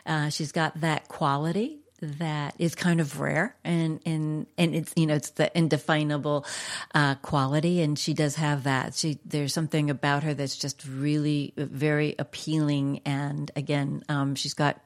Uh, 0.06 0.30
she's 0.30 0.52
got 0.52 0.80
that 0.82 1.08
quality 1.08 1.83
that 2.04 2.56
is 2.60 2.76
kind 2.76 3.00
of 3.00 3.20
rare 3.20 3.56
and 3.64 4.00
and 4.06 4.46
and 4.58 4.76
it's 4.76 4.94
you 4.96 5.06
know 5.06 5.16
it's 5.16 5.32
the 5.32 5.56
indefinable 5.58 6.46
uh, 6.94 7.16
quality 7.16 7.82
and 7.82 7.98
she 7.98 8.14
does 8.14 8.36
have 8.36 8.64
that 8.64 8.94
she 8.94 9.20
there's 9.26 9.54
something 9.54 9.90
about 9.90 10.24
her 10.24 10.34
that's 10.34 10.58
just 10.58 10.86
really 10.86 11.54
very 11.58 12.16
appealing 12.20 13.02
and 13.06 13.52
again 13.56 14.04
um, 14.10 14.36
she's 14.36 14.54
got 14.54 14.82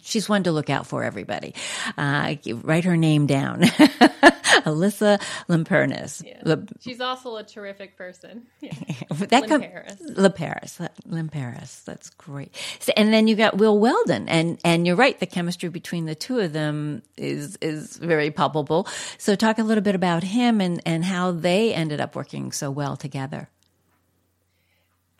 she's 0.00 0.28
one 0.28 0.42
to 0.42 0.52
look 0.52 0.70
out 0.70 0.86
for 0.86 1.04
everybody 1.04 1.54
uh, 1.98 2.34
write 2.62 2.84
her 2.84 2.96
name 2.96 3.26
down 3.26 3.62
Alyssa 4.64 5.20
Limpernis 5.48 6.22
Yeah. 6.24 6.56
She's 6.80 7.00
also 7.00 7.36
a 7.36 7.44
terrific 7.44 7.96
person. 7.96 8.46
Yeah. 8.60 8.72
that 9.10 9.48
Lim 9.48 9.60
Paris. 9.60 9.96
Paris. 10.34 10.80
Lim 11.04 11.28
Paris. 11.28 11.82
That's 11.84 12.10
great. 12.10 12.54
So, 12.80 12.92
and 12.96 13.12
then 13.12 13.28
you 13.28 13.36
got 13.36 13.56
Will 13.58 13.78
Weldon, 13.78 14.28
and 14.28 14.58
and 14.64 14.86
you're 14.86 14.96
right. 14.96 15.18
The 15.20 15.26
chemistry 15.26 15.68
between 15.68 16.06
the 16.06 16.14
two 16.14 16.38
of 16.46 16.52
them 16.54 17.02
is 17.16 17.58
is 17.60 17.98
very 17.98 18.30
palpable. 18.30 18.88
So 19.18 19.34
talk 19.34 19.58
a 19.58 19.62
little 19.62 19.84
bit 19.84 19.94
about 19.94 20.22
him 20.22 20.60
and 20.60 20.80
and 20.86 21.04
how 21.04 21.32
they 21.32 21.74
ended 21.74 22.00
up 22.00 22.16
working 22.16 22.52
so 22.52 22.70
well 22.70 22.96
together. 22.96 23.50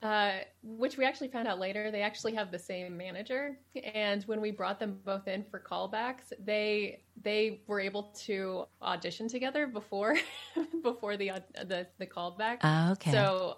Uh, 0.02 0.38
which 0.62 0.97
we 0.97 1.04
actually 1.04 1.26
found 1.28 1.49
out 1.49 1.59
later. 1.59 1.90
They 1.90 2.02
actually 2.02 2.35
have 2.35 2.52
the 2.52 2.59
same 2.59 2.97
manager, 2.97 3.59
and 3.95 4.23
when 4.25 4.40
we 4.40 4.50
brought 4.50 4.78
them 4.78 5.00
both 5.04 5.26
in 5.26 5.42
for 5.42 5.59
callbacks, 5.59 6.33
they 6.45 7.00
they 7.23 7.62
were 7.66 7.80
able 7.80 8.04
to 8.26 8.66
audition 8.83 9.26
together 9.26 9.66
before 9.66 10.16
before 10.83 11.16
the 11.16 11.33
the 11.64 11.87
the 11.99 12.06
callback. 12.06 12.59
Oh, 12.62 12.92
okay. 12.92 13.11
So, 13.11 13.56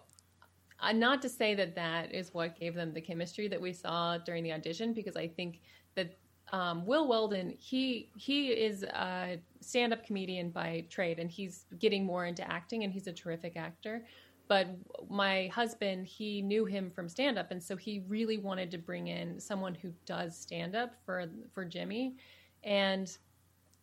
uh, 0.80 0.92
not 0.92 1.20
to 1.22 1.28
say 1.28 1.54
that 1.54 1.74
that 1.74 2.14
is 2.14 2.32
what 2.32 2.58
gave 2.58 2.74
them 2.74 2.94
the 2.94 3.00
chemistry 3.02 3.48
that 3.48 3.60
we 3.60 3.72
saw 3.72 4.16
during 4.18 4.44
the 4.44 4.52
audition, 4.52 4.94
because 4.94 5.16
I 5.16 5.28
think 5.28 5.60
that 5.96 6.16
um, 6.52 6.86
Will 6.86 7.06
Weldon, 7.06 7.54
he 7.58 8.10
he 8.16 8.48
is 8.48 8.82
a 8.82 9.38
stand-up 9.60 10.04
comedian 10.04 10.50
by 10.50 10.84
trade, 10.88 11.18
and 11.18 11.30
he's 11.30 11.66
getting 11.78 12.04
more 12.04 12.26
into 12.26 12.48
acting, 12.50 12.84
and 12.84 12.92
he's 12.92 13.06
a 13.06 13.12
terrific 13.12 13.56
actor. 13.56 14.04
But 14.48 14.68
my 15.10 15.48
husband, 15.48 16.06
he 16.06 16.40
knew 16.40 16.64
him 16.64 16.90
from 16.90 17.08
stand-up, 17.08 17.50
and 17.50 17.62
so 17.62 17.76
he 17.76 18.02
really 18.08 18.38
wanted 18.38 18.70
to 18.70 18.78
bring 18.78 19.08
in 19.08 19.38
someone 19.38 19.74
who 19.74 19.92
does 20.06 20.38
stand-up 20.38 20.94
for 21.04 21.26
for 21.52 21.64
Jimmy, 21.64 22.16
and 22.64 23.16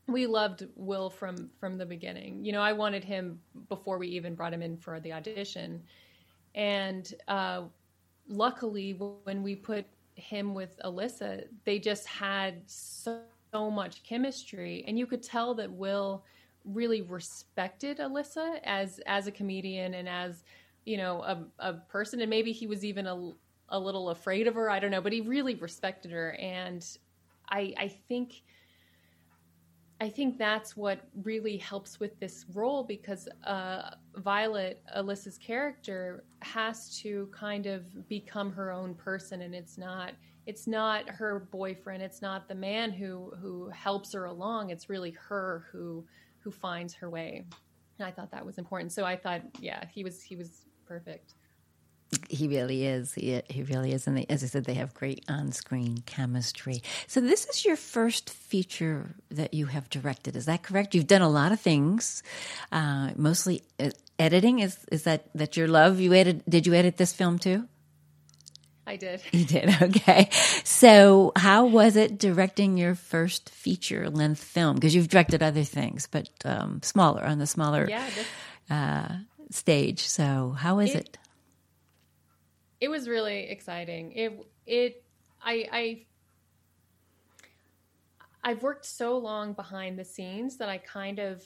we 0.07 0.25
loved 0.25 0.67
Will 0.75 1.09
from 1.09 1.51
from 1.59 1.77
the 1.77 1.85
beginning. 1.85 2.43
You 2.43 2.51
know, 2.51 2.61
I 2.61 2.73
wanted 2.73 3.03
him 3.03 3.39
before 3.69 3.97
we 3.97 4.07
even 4.07 4.33
brought 4.33 4.53
him 4.53 4.61
in 4.61 4.77
for 4.77 4.99
the 4.99 5.13
audition, 5.13 5.83
and 6.55 7.13
uh, 7.27 7.63
luckily, 8.27 8.93
when 9.23 9.43
we 9.43 9.55
put 9.55 9.85
him 10.15 10.53
with 10.53 10.79
Alyssa, 10.83 11.45
they 11.65 11.79
just 11.79 12.07
had 12.07 12.61
so, 12.65 13.21
so 13.53 13.69
much 13.69 14.03
chemistry, 14.03 14.83
and 14.87 14.97
you 14.97 15.05
could 15.05 15.23
tell 15.23 15.53
that 15.55 15.71
Will 15.71 16.23
really 16.63 17.01
respected 17.01 17.99
Alyssa 17.99 18.59
as 18.63 18.99
as 19.05 19.27
a 19.27 19.31
comedian 19.31 19.93
and 19.93 20.09
as 20.09 20.43
you 20.85 20.97
know 20.97 21.21
a, 21.21 21.45
a 21.59 21.73
person, 21.73 22.21
and 22.21 22.29
maybe 22.29 22.51
he 22.51 22.67
was 22.67 22.83
even 22.83 23.05
a 23.07 23.31
a 23.69 23.79
little 23.79 24.09
afraid 24.09 24.47
of 24.47 24.55
her. 24.55 24.69
I 24.69 24.79
don't 24.79 24.91
know, 24.91 25.01
but 25.01 25.13
he 25.13 25.21
really 25.21 25.55
respected 25.55 26.11
her, 26.11 26.31
and 26.33 26.85
I 27.49 27.73
I 27.77 27.87
think. 28.07 28.41
I 30.01 30.09
think 30.09 30.37
that's 30.37 30.75
what 30.75 30.99
really 31.23 31.55
helps 31.55 32.01
with 32.01 32.19
this 32.19 32.45
role 32.53 32.83
because 32.83 33.29
uh, 33.45 33.91
Violet, 34.17 34.81
Alyssa's 34.95 35.37
character, 35.37 36.25
has 36.41 36.97
to 36.99 37.29
kind 37.31 37.65
of 37.65 38.07
become 38.09 38.51
her 38.51 38.71
own 38.71 38.93
person, 38.95 39.41
and 39.41 39.55
it's 39.55 39.77
not 39.77 40.11
it's 40.45 40.67
not 40.67 41.09
her 41.09 41.47
boyfriend, 41.51 42.03
it's 42.03 42.21
not 42.21 42.47
the 42.47 42.55
man 42.55 42.91
who 42.91 43.31
who 43.41 43.69
helps 43.69 44.13
her 44.13 44.25
along. 44.25 44.69
It's 44.69 44.89
really 44.89 45.11
her 45.11 45.65
who 45.71 46.05
who 46.39 46.51
finds 46.51 46.93
her 46.93 47.09
way. 47.09 47.45
And 47.97 48.07
I 48.07 48.11
thought 48.11 48.31
that 48.31 48.45
was 48.45 48.57
important. 48.57 48.91
So 48.91 49.05
I 49.05 49.15
thought, 49.15 49.41
yeah, 49.59 49.85
he 49.91 50.03
was 50.03 50.21
he 50.21 50.35
was 50.35 50.65
perfect. 50.85 51.35
He 52.29 52.47
really 52.47 52.85
is. 52.85 53.13
He, 53.13 53.41
he 53.49 53.63
really 53.63 53.91
is. 53.93 54.07
And 54.07 54.17
they, 54.17 54.25
as 54.29 54.43
I 54.43 54.47
said, 54.47 54.65
they 54.65 54.75
have 54.75 54.93
great 54.93 55.23
on 55.27 55.51
screen 55.51 56.03
chemistry. 56.05 56.81
So, 57.07 57.21
this 57.21 57.45
is 57.45 57.65
your 57.65 57.75
first 57.75 58.29
feature 58.29 59.15
that 59.31 59.53
you 59.53 59.67
have 59.67 59.89
directed. 59.89 60.35
Is 60.35 60.45
that 60.45 60.63
correct? 60.63 60.95
You've 60.95 61.07
done 61.07 61.21
a 61.21 61.29
lot 61.29 61.51
of 61.51 61.59
things, 61.59 62.23
uh, 62.71 63.11
mostly 63.15 63.63
uh, 63.79 63.89
editing. 64.19 64.59
Is, 64.59 64.77
is 64.91 65.03
that, 65.03 65.25
that 65.35 65.57
your 65.57 65.67
love? 65.67 65.99
You 65.99 66.13
edit, 66.13 66.49
did 66.49 66.67
you 66.67 66.73
edit 66.73 66.97
this 66.97 67.13
film 67.13 67.39
too? 67.39 67.67
I 68.87 68.97
did. 68.97 69.21
You 69.31 69.45
did. 69.45 69.69
Okay. 69.81 70.29
So, 70.63 71.31
how 71.35 71.65
was 71.65 71.95
it 71.95 72.17
directing 72.17 72.77
your 72.77 72.95
first 72.95 73.49
feature 73.49 74.09
length 74.09 74.43
film? 74.43 74.75
Because 74.75 74.93
you've 74.93 75.09
directed 75.09 75.41
other 75.41 75.63
things, 75.63 76.07
but 76.09 76.29
um, 76.43 76.81
smaller 76.83 77.23
on 77.23 77.39
the 77.39 77.47
smaller 77.47 77.87
yeah, 77.89 78.07
this, 78.15 78.27
uh, 78.69 79.15
stage. 79.51 80.01
So, 80.01 80.55
how 80.57 80.79
is 80.79 80.91
it, 80.91 80.95
it? 80.95 81.17
It 82.81 82.89
was 82.89 83.07
really 83.07 83.49
exciting. 83.49 84.11
It 84.11 84.47
it 84.65 85.03
I 85.41 85.67
I 85.71 86.05
I've 88.43 88.61
worked 88.61 88.85
so 88.85 89.17
long 89.17 89.53
behind 89.53 89.97
the 89.97 90.05
scenes 90.05 90.57
that 90.57 90.69
I 90.69 90.77
kind 90.77 91.19
of 91.19 91.43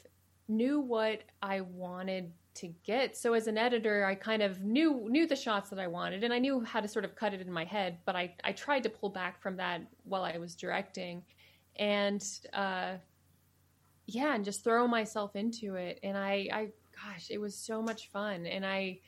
knew 0.50 0.82
what 0.82 1.22
I 1.42 1.62
wanted 1.62 2.34
to 2.56 2.68
get. 2.84 3.16
So 3.16 3.34
as 3.34 3.48
an 3.48 3.58
editor, 3.58 4.04
I 4.06 4.16
kind 4.16 4.42
of 4.42 4.64
knew 4.64 5.08
knew 5.10 5.26
the 5.26 5.36
shots 5.36 5.70
that 5.70 5.80
I 5.80 5.88
wanted 5.88 6.24
and 6.24 6.34
I 6.34 6.40
knew 6.40 6.62
how 6.62 6.82
to 6.82 6.88
sort 6.88 7.06
of 7.06 7.16
cut 7.16 7.34
it 7.34 7.42
in 7.42 7.52
my 7.52 7.64
head, 7.64 8.00
but 8.06 8.16
I 8.16 8.36
I 8.44 8.52
tried 8.52 8.84
to 8.84 8.90
pull 8.90 9.10
back 9.10 9.42
from 9.42 9.56
that 9.58 9.82
while 10.04 10.24
I 10.24 10.38
was 10.38 10.56
directing 10.56 11.24
and 11.78 12.22
uh 12.54 12.96
yeah, 14.08 14.34
and 14.34 14.44
just 14.44 14.64
throw 14.64 14.88
myself 14.88 15.36
into 15.36 15.76
it 15.76 16.00
and 16.04 16.18
I 16.18 16.50
I 16.52 16.70
gosh, 17.02 17.28
it 17.30 17.38
was 17.38 17.56
so 17.56 17.82
much 17.82 18.10
fun 18.10 18.46
and 18.46 18.66
I 18.66 19.00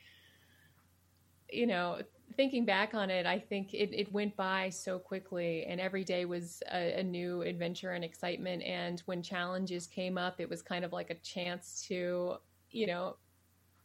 you 1.52 1.66
know, 1.66 2.00
thinking 2.36 2.64
back 2.64 2.94
on 2.94 3.10
it, 3.10 3.26
I 3.26 3.38
think 3.38 3.74
it, 3.74 3.92
it 3.92 4.12
went 4.12 4.36
by 4.36 4.70
so 4.70 4.98
quickly, 4.98 5.64
and 5.66 5.80
every 5.80 6.04
day 6.04 6.24
was 6.24 6.62
a, 6.72 7.00
a, 7.00 7.02
new 7.02 7.42
adventure 7.42 7.92
and 7.92 8.04
excitement. 8.04 8.62
And 8.62 9.00
when 9.06 9.22
challenges 9.22 9.86
came 9.86 10.16
up, 10.16 10.40
it 10.40 10.48
was 10.48 10.62
kind 10.62 10.84
of 10.84 10.92
like 10.92 11.10
a 11.10 11.14
chance 11.16 11.84
to, 11.88 12.36
you 12.70 12.86
know, 12.86 13.16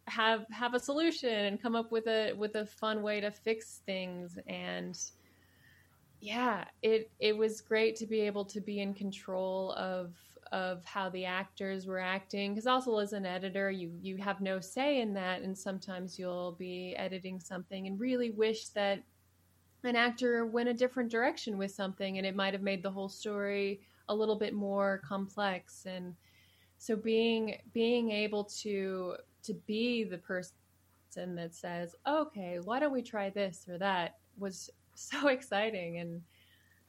have 0.08 0.46
have 0.52 0.74
a 0.74 0.80
solution 0.80 1.30
and 1.30 1.62
come 1.62 1.76
up 1.76 1.92
with 1.92 2.08
a 2.08 2.34
with 2.34 2.56
a 2.56 2.66
fun 2.66 3.02
way 3.02 3.20
to 3.20 3.30
fix 3.30 3.82
things 3.86 4.40
and 4.48 4.98
yeah 6.22 6.64
it 6.82 7.12
it 7.20 7.38
was 7.38 7.60
great 7.60 7.96
to 7.98 8.06
be 8.06 8.22
able 8.22 8.46
to 8.46 8.62
be 8.62 8.80
in 8.80 8.94
control 8.94 9.74
of 9.74 10.16
of 10.52 10.84
how 10.86 11.10
the 11.10 11.26
actors 11.26 11.86
were 11.86 12.00
acting 12.00 12.54
because 12.54 12.68
also 12.68 12.98
as 12.98 13.14
an 13.14 13.26
editor 13.26 13.70
you 13.70 13.92
you 14.02 14.18
have 14.18 14.42
no 14.42 14.60
say 14.60 15.02
in 15.02 15.14
that 15.14 15.42
and 15.42 15.58
sometimes 15.58 16.18
you'll 16.18 16.54
be 16.54 16.96
editing 16.98 17.40
something 17.40 17.88
and 17.88 18.00
really 18.00 18.32
wish 18.32 18.70
that 18.70 19.04
an 19.84 19.96
actor 19.96 20.46
went 20.46 20.68
a 20.68 20.74
different 20.74 21.10
direction 21.10 21.58
with 21.58 21.72
something 21.72 22.18
and 22.18 22.28
it 22.28 22.36
might 22.36 22.54
have 22.54 22.64
made 22.64 22.84
the 22.84 22.92
whole 22.92 23.10
story 23.10 23.80
a 24.10 24.16
little 24.16 24.36
bit 24.36 24.54
more 24.54 25.02
complex 25.06 25.86
and 25.86 26.14
so 26.78 26.96
being 26.96 27.58
being 27.74 28.12
able 28.12 28.44
to 28.44 29.16
to 29.44 29.54
be 29.66 30.04
the 30.04 30.18
person 30.18 30.52
that 31.16 31.56
says, 31.56 31.96
okay, 32.06 32.60
why 32.64 32.80
don't 32.80 32.92
we 32.92 33.02
try 33.02 33.30
this 33.30 33.66
or 33.68 33.78
that 33.78 34.18
was 34.38 34.70
so 34.96 35.28
exciting. 35.28 35.98
And 36.00 36.22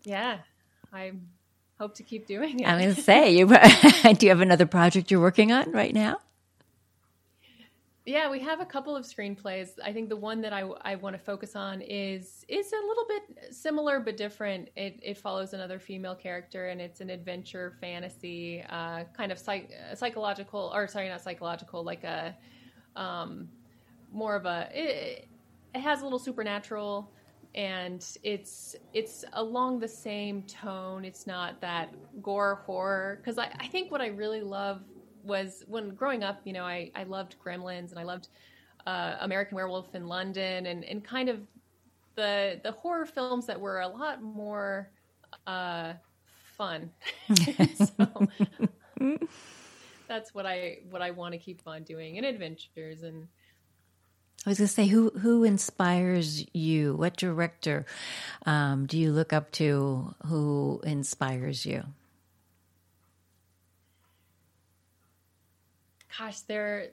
yeah, 0.02 0.38
I 0.92 1.12
hope 1.78 1.94
to 1.94 2.02
keep 2.02 2.26
doing 2.26 2.60
it. 2.60 2.66
I 2.66 2.72
am 2.72 2.80
going 2.80 2.94
to 2.94 3.00
say, 3.00 3.36
you, 3.36 3.46
do 4.14 4.26
you 4.26 4.30
have 4.30 4.40
another 4.40 4.66
project 4.66 5.10
you're 5.10 5.20
working 5.20 5.52
on 5.52 5.72
right 5.72 5.94
now? 5.94 6.18
Yeah, 8.08 8.30
we 8.30 8.40
have 8.40 8.60
a 8.60 8.64
couple 8.64 8.96
of 8.96 9.04
screenplays. 9.04 9.72
I 9.84 9.92
think 9.92 10.08
the 10.08 10.16
one 10.16 10.40
that 10.40 10.54
I, 10.54 10.60
I 10.80 10.94
want 10.94 11.14
to 11.14 11.20
focus 11.22 11.54
on 11.54 11.82
is 11.82 12.46
is 12.48 12.72
a 12.72 12.86
little 12.86 13.04
bit 13.06 13.54
similar 13.54 14.00
but 14.00 14.16
different. 14.16 14.70
It, 14.76 14.98
it 15.02 15.18
follows 15.18 15.52
another 15.52 15.78
female 15.78 16.14
character 16.14 16.68
and 16.68 16.80
it's 16.80 17.02
an 17.02 17.10
adventure 17.10 17.76
fantasy, 17.82 18.64
uh, 18.70 19.04
kind 19.12 19.30
of 19.30 19.38
psych, 19.38 19.70
psychological, 19.94 20.72
or 20.74 20.88
sorry, 20.88 21.10
not 21.10 21.20
psychological, 21.20 21.84
like 21.84 22.02
a 22.02 22.34
um, 22.96 23.46
more 24.10 24.36
of 24.36 24.46
a. 24.46 24.70
It, 24.72 25.28
it 25.74 25.80
has 25.82 26.00
a 26.00 26.04
little 26.04 26.18
supernatural 26.18 27.12
and 27.54 28.06
it's 28.22 28.76
it's 28.92 29.24
along 29.34 29.80
the 29.80 29.88
same 29.88 30.42
tone. 30.42 31.04
It's 31.04 31.26
not 31.26 31.60
that 31.60 31.94
gore 32.22 32.62
horror 32.66 33.20
because 33.20 33.38
I, 33.38 33.50
I 33.58 33.66
think 33.66 33.90
what 33.90 34.00
I 34.00 34.08
really 34.08 34.42
love 34.42 34.82
was 35.24 35.64
when 35.66 35.90
growing 35.90 36.22
up, 36.22 36.40
you 36.44 36.52
know, 36.52 36.64
I, 36.64 36.90
I 36.94 37.04
loved 37.04 37.36
Gremlins 37.44 37.90
and 37.90 37.98
I 37.98 38.04
loved 38.04 38.28
uh, 38.86 39.16
American 39.20 39.56
Werewolf 39.56 39.94
in 39.94 40.06
London 40.06 40.66
and, 40.66 40.84
and 40.84 41.04
kind 41.04 41.28
of 41.28 41.40
the 42.14 42.60
the 42.62 42.72
horror 42.72 43.06
films 43.06 43.46
that 43.46 43.58
were 43.58 43.80
a 43.80 43.88
lot 43.88 44.22
more 44.22 44.90
uh, 45.46 45.94
fun. 46.56 46.90
so 47.76 48.28
that's 50.08 50.34
what 50.34 50.46
I 50.46 50.78
what 50.90 51.02
I 51.02 51.10
want 51.10 51.32
to 51.32 51.38
keep 51.38 51.62
on 51.66 51.82
doing 51.82 52.16
in 52.16 52.24
adventures 52.24 53.02
and 53.02 53.28
I 54.46 54.50
was 54.50 54.58
going 54.58 54.68
to 54.68 54.74
say, 54.74 54.86
who 54.86 55.10
who 55.10 55.44
inspires 55.44 56.44
you? 56.54 56.94
What 56.94 57.16
director 57.16 57.84
um, 58.46 58.86
do 58.86 58.96
you 58.98 59.12
look 59.12 59.32
up 59.32 59.50
to? 59.52 60.14
Who 60.26 60.80
inspires 60.84 61.66
you? 61.66 61.84
gosh, 66.18 66.40
there 66.40 66.88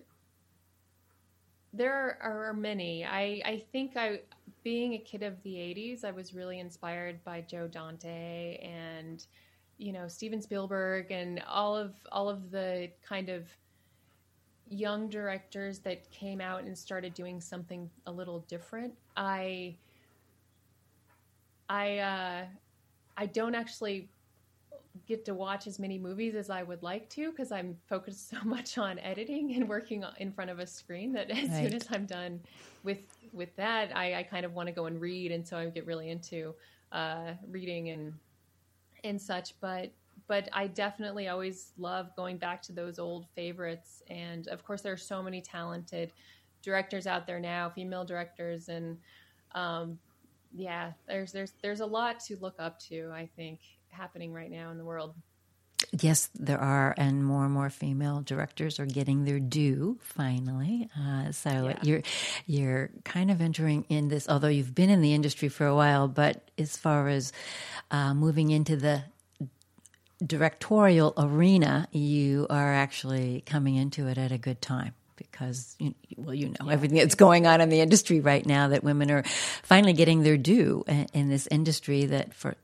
there 1.73 2.17
are 2.21 2.53
many. 2.53 3.05
I 3.05 3.41
I 3.45 3.63
think 3.71 3.97
I 3.97 4.21
being 4.63 4.93
a 4.93 4.97
kid 4.97 5.23
of 5.23 5.41
the 5.43 5.55
80s, 5.55 6.03
I 6.03 6.11
was 6.11 6.33
really 6.33 6.59
inspired 6.59 7.23
by 7.23 7.41
Joe 7.41 7.67
Dante 7.67 8.57
and 8.57 9.25
you 9.77 9.91
know 9.91 10.07
Steven 10.07 10.41
Spielberg 10.41 11.11
and 11.11 11.43
all 11.47 11.75
of 11.75 11.93
all 12.11 12.29
of 12.29 12.51
the 12.51 12.89
kind 13.07 13.29
of 13.29 13.47
young 14.69 15.09
directors 15.09 15.79
that 15.79 16.09
came 16.11 16.41
out 16.41 16.63
and 16.63 16.77
started 16.77 17.13
doing 17.13 17.39
something 17.39 17.89
a 18.07 18.11
little 18.11 18.39
different. 18.47 18.93
I 19.15 19.75
I 21.69 21.97
uh 21.99 22.45
I 23.17 23.25
don't 23.27 23.55
actually 23.55 24.09
get 25.07 25.25
to 25.25 25.33
watch 25.33 25.67
as 25.67 25.77
many 25.77 25.99
movies 25.99 26.35
as 26.35 26.49
I 26.49 26.63
would 26.63 26.81
like 26.81 27.09
to 27.11 27.29
because 27.31 27.51
I'm 27.51 27.77
focused 27.87 28.29
so 28.29 28.37
much 28.45 28.77
on 28.77 28.97
editing 28.99 29.53
and 29.55 29.67
working 29.67 30.03
in 30.19 30.31
front 30.31 30.49
of 30.49 30.59
a 30.59 30.67
screen 30.67 31.11
that 31.13 31.29
as 31.31 31.49
right. 31.49 31.63
soon 31.63 31.73
as 31.73 31.87
I'm 31.91 32.05
done 32.05 32.39
with 32.83 32.99
with 33.33 33.55
that, 33.57 33.95
I, 33.95 34.15
I 34.19 34.23
kind 34.23 34.45
of 34.45 34.53
want 34.53 34.67
to 34.67 34.73
go 34.73 34.85
and 34.85 34.99
read, 35.01 35.31
and 35.31 35.45
so 35.45 35.57
I 35.57 35.65
get 35.65 35.85
really 35.85 36.09
into 36.09 36.55
uh, 36.91 37.33
reading 37.49 37.89
and 37.89 38.13
and 39.03 39.21
such. 39.21 39.59
But 39.59 39.91
but 40.27 40.49
I 40.53 40.67
definitely 40.67 41.27
always 41.27 41.71
love 41.77 42.15
going 42.15 42.37
back 42.37 42.61
to 42.63 42.73
those 42.73 42.99
old 42.99 43.27
favorites, 43.35 44.03
and 44.09 44.47
of 44.47 44.63
course 44.63 44.81
there 44.81 44.93
are 44.93 44.97
so 44.97 45.21
many 45.21 45.41
talented 45.41 46.11
directors 46.61 47.07
out 47.07 47.27
there 47.27 47.39
now, 47.39 47.69
female 47.69 48.03
directors, 48.03 48.69
and 48.69 48.97
um, 49.53 49.99
yeah, 50.53 50.91
there's 51.07 51.31
there's 51.31 51.53
there's 51.61 51.79
a 51.81 51.85
lot 51.85 52.19
to 52.21 52.37
look 52.37 52.55
up 52.59 52.79
to. 52.87 53.11
I 53.13 53.29
think 53.35 53.59
happening 53.89 54.33
right 54.33 54.51
now 54.51 54.71
in 54.71 54.77
the 54.77 54.85
world. 54.85 55.15
Yes, 55.91 56.29
there 56.33 56.59
are, 56.59 56.93
and 56.97 57.23
more 57.23 57.45
and 57.45 57.53
more 57.53 57.69
female 57.69 58.21
directors 58.21 58.79
are 58.79 58.85
getting 58.85 59.25
their 59.25 59.39
due 59.39 59.97
finally. 60.01 60.89
Uh, 60.97 61.31
so 61.31 61.49
yeah. 61.49 61.79
you're 61.83 62.01
you're 62.45 62.89
kind 63.03 63.29
of 63.29 63.41
entering 63.41 63.85
in 63.89 64.07
this, 64.07 64.27
although 64.29 64.47
you've 64.47 64.73
been 64.73 64.89
in 64.89 65.01
the 65.01 65.13
industry 65.13 65.49
for 65.49 65.65
a 65.65 65.75
while. 65.75 66.07
But 66.07 66.49
as 66.57 66.77
far 66.77 67.09
as 67.09 67.33
uh, 67.91 68.13
moving 68.13 68.51
into 68.51 68.75
the 68.75 69.03
directorial 70.25 71.13
arena, 71.17 71.87
you 71.91 72.47
are 72.49 72.73
actually 72.73 73.43
coming 73.45 73.75
into 73.75 74.07
it 74.07 74.17
at 74.17 74.31
a 74.31 74.37
good 74.37 74.61
time 74.61 74.93
because 75.17 75.77
well 76.17 76.35
you 76.35 76.49
know 76.49 76.65
yeah. 76.65 76.73
everything 76.73 76.97
that's 76.97 77.15
going 77.15 77.47
on 77.47 77.61
in 77.61 77.69
the 77.69 77.79
industry 77.79 78.19
right 78.19 78.45
now 78.45 78.67
that 78.67 78.83
women 78.83 79.09
are 79.09 79.23
finally 79.63 79.93
getting 79.93 80.23
their 80.23 80.35
due 80.35 80.83
in 81.13 81.29
this 81.29 81.47
industry 81.47 82.05
that 82.05 82.33
for 82.33 82.55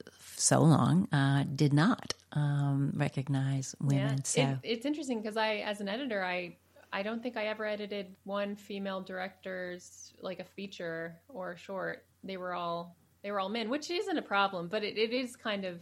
so 0.42 0.60
long 0.60 1.08
uh, 1.14 1.46
did 1.56 1.72
not 1.72 2.14
um, 2.34 2.92
recognize 2.96 3.76
women. 3.80 4.18
Yeah. 4.18 4.24
So 4.24 4.42
it, 4.42 4.58
it's 4.64 4.86
interesting 4.86 5.22
because 5.22 5.38
I, 5.38 5.58
as 5.58 5.82
an 5.82 5.88
editor, 5.88 6.24
I 6.24 6.58
I 6.94 7.04
don't 7.04 7.24
think 7.24 7.38
I 7.38 7.46
ever 7.46 7.66
edited 7.66 8.16
one 8.24 8.56
female 8.56 9.02
director's 9.02 10.14
like 10.22 10.40
a 10.40 10.44
feature 10.44 11.16
or 11.30 11.54
a 11.54 11.58
short. 11.58 12.06
They 12.24 12.38
were 12.38 12.54
all 12.54 12.96
they 13.24 13.32
were 13.32 13.40
all 13.40 13.50
men, 13.50 13.70
which 13.70 13.90
isn't 13.90 14.18
a 14.18 14.22
problem, 14.22 14.68
but 14.68 14.84
it, 14.84 14.98
it 14.98 15.14
is 15.14 15.36
kind 15.36 15.66
of. 15.66 15.80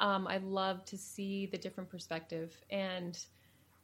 Um, 0.00 0.26
I 0.26 0.38
love 0.38 0.84
to 0.86 0.96
see 0.98 1.46
the 1.46 1.58
different 1.58 1.90
perspective, 1.90 2.54
and 2.70 3.18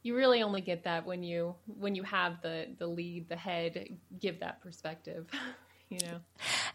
you 0.03 0.15
really 0.15 0.43
only 0.43 0.61
get 0.61 0.83
that 0.83 1.05
when 1.05 1.23
you 1.23 1.55
when 1.65 1.95
you 1.95 2.03
have 2.03 2.41
the 2.41 2.67
the 2.77 2.87
lead, 2.87 3.27
the 3.27 3.35
head, 3.35 3.97
give 4.19 4.39
that 4.39 4.61
perspective. 4.61 5.27
you 5.89 5.99
know. 5.99 6.19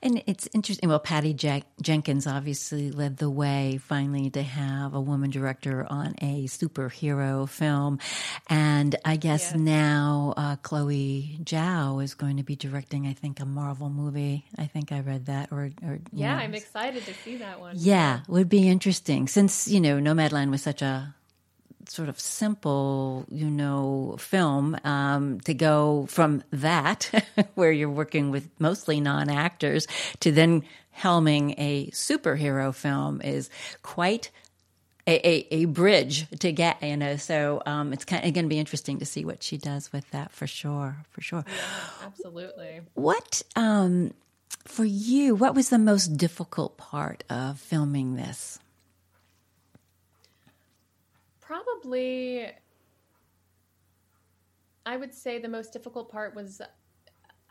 And 0.02 0.22
it's 0.26 0.48
interesting. 0.54 0.88
Well, 0.88 0.98
Patty 0.98 1.34
Jenkins 1.34 2.26
obviously 2.26 2.90
led 2.90 3.18
the 3.18 3.30
way 3.30 3.78
finally 3.82 4.30
to 4.30 4.42
have 4.42 4.94
a 4.94 5.00
woman 5.00 5.30
director 5.30 5.86
on 5.88 6.14
a 6.20 6.44
superhero 6.44 7.48
film. 7.48 7.98
And 8.48 8.96
I 9.04 9.16
guess 9.16 9.54
now 9.54 10.34
uh, 10.36 10.56
Chloe 10.56 11.38
Zhao 11.42 12.02
is 12.02 12.14
going 12.14 12.38
to 12.38 12.42
be 12.42 12.56
directing, 12.56 13.06
I 13.06 13.12
think, 13.12 13.40
a 13.40 13.46
Marvel 13.46 13.90
movie. 13.90 14.46
I 14.56 14.66
think 14.66 14.92
I 14.92 15.00
read 15.00 15.26
that. 15.26 15.52
Or, 15.52 15.70
or 15.82 15.98
Yeah, 16.12 16.36
know. 16.36 16.42
I'm 16.42 16.54
excited 16.54 17.04
to 17.04 17.14
see 17.14 17.36
that 17.38 17.60
one. 17.60 17.76
Yeah, 17.78 18.20
would 18.28 18.48
be 18.48 18.68
interesting 18.68 19.28
since, 19.28 19.68
you 19.68 19.80
know, 19.80 19.98
Nomadland 19.98 20.50
was 20.50 20.62
such 20.62 20.82
a 20.82 21.14
sort 21.90 22.08
of 22.08 22.20
simple, 22.20 23.26
you 23.30 23.50
know, 23.50 24.14
film 24.18 24.76
um, 24.84 25.40
to 25.40 25.52
go 25.52 26.06
from 26.08 26.44
that, 26.52 27.10
where 27.56 27.72
you're 27.72 27.90
working 27.90 28.30
with 28.30 28.48
mostly 28.60 29.00
non 29.00 29.28
actors, 29.28 29.88
to 30.20 30.30
then 30.30 30.62
helming 30.96 31.54
a 31.58 31.90
superhero 31.90 32.72
film 32.72 33.20
is 33.22 33.50
quite 33.82 34.30
a, 35.08 35.28
a, 35.28 35.46
a, 35.50 35.64
bridge 35.64 36.28
to 36.38 36.52
get, 36.52 36.80
you 36.80 36.96
know. 36.96 37.16
So 37.16 37.60
um, 37.66 37.92
it's 37.92 38.04
kind 38.04 38.24
of 38.24 38.32
going 38.34 38.44
to 38.44 38.48
be 38.48 38.60
interesting 38.60 39.00
to 39.00 39.04
see 39.04 39.24
what 39.24 39.42
she 39.42 39.56
does 39.56 39.92
with 39.92 40.08
that 40.12 40.30
for 40.30 40.46
sure, 40.46 40.96
for 41.10 41.22
sure. 41.22 41.44
Yeah, 41.44 42.06
absolutely. 42.06 42.82
What 42.94 43.42
um, 43.56 44.14
for 44.64 44.84
you? 44.84 45.34
What 45.34 45.56
was 45.56 45.70
the 45.70 45.78
most 45.78 46.16
difficult 46.16 46.76
part 46.76 47.24
of 47.28 47.58
filming 47.58 48.14
this? 48.14 48.60
Probably, 51.50 52.46
I 54.86 54.96
would 54.96 55.12
say 55.12 55.40
the 55.40 55.48
most 55.48 55.72
difficult 55.72 56.08
part 56.08 56.32
was, 56.36 56.62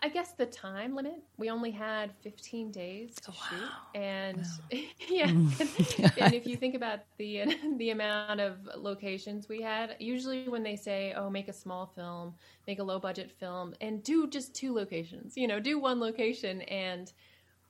I 0.01 0.07
guess, 0.07 0.31
the 0.31 0.45
time 0.45 0.95
limit. 0.95 1.21
We 1.35 1.49
only 1.49 1.71
had 1.71 2.15
15 2.21 2.71
days 2.71 3.15
to 3.15 3.31
oh, 3.31 3.33
shoot, 3.49 3.59
wow. 3.59 4.01
and 4.01 4.37
wow. 4.37 4.79
yeah, 5.09 5.27
mm. 5.27 5.59
and, 5.59 6.13
and 6.17 6.33
if 6.33 6.47
you 6.47 6.55
think 6.55 6.75
about 6.75 6.99
the 7.17 7.57
the 7.77 7.89
amount 7.89 8.39
of 8.39 8.69
locations 8.77 9.49
we 9.49 9.61
had, 9.61 9.97
usually 9.99 10.47
when 10.47 10.63
they 10.63 10.77
say, 10.77 11.13
"Oh, 11.17 11.29
make 11.29 11.49
a 11.49 11.53
small 11.53 11.91
film, 11.93 12.35
make 12.67 12.79
a 12.79 12.83
low 12.83 12.99
budget 12.99 13.29
film, 13.29 13.73
and 13.81 14.01
do 14.01 14.29
just 14.29 14.55
two 14.55 14.73
locations," 14.73 15.35
you 15.35 15.45
know, 15.45 15.59
do 15.59 15.77
one 15.77 15.99
location 15.99 16.61
and 16.61 17.11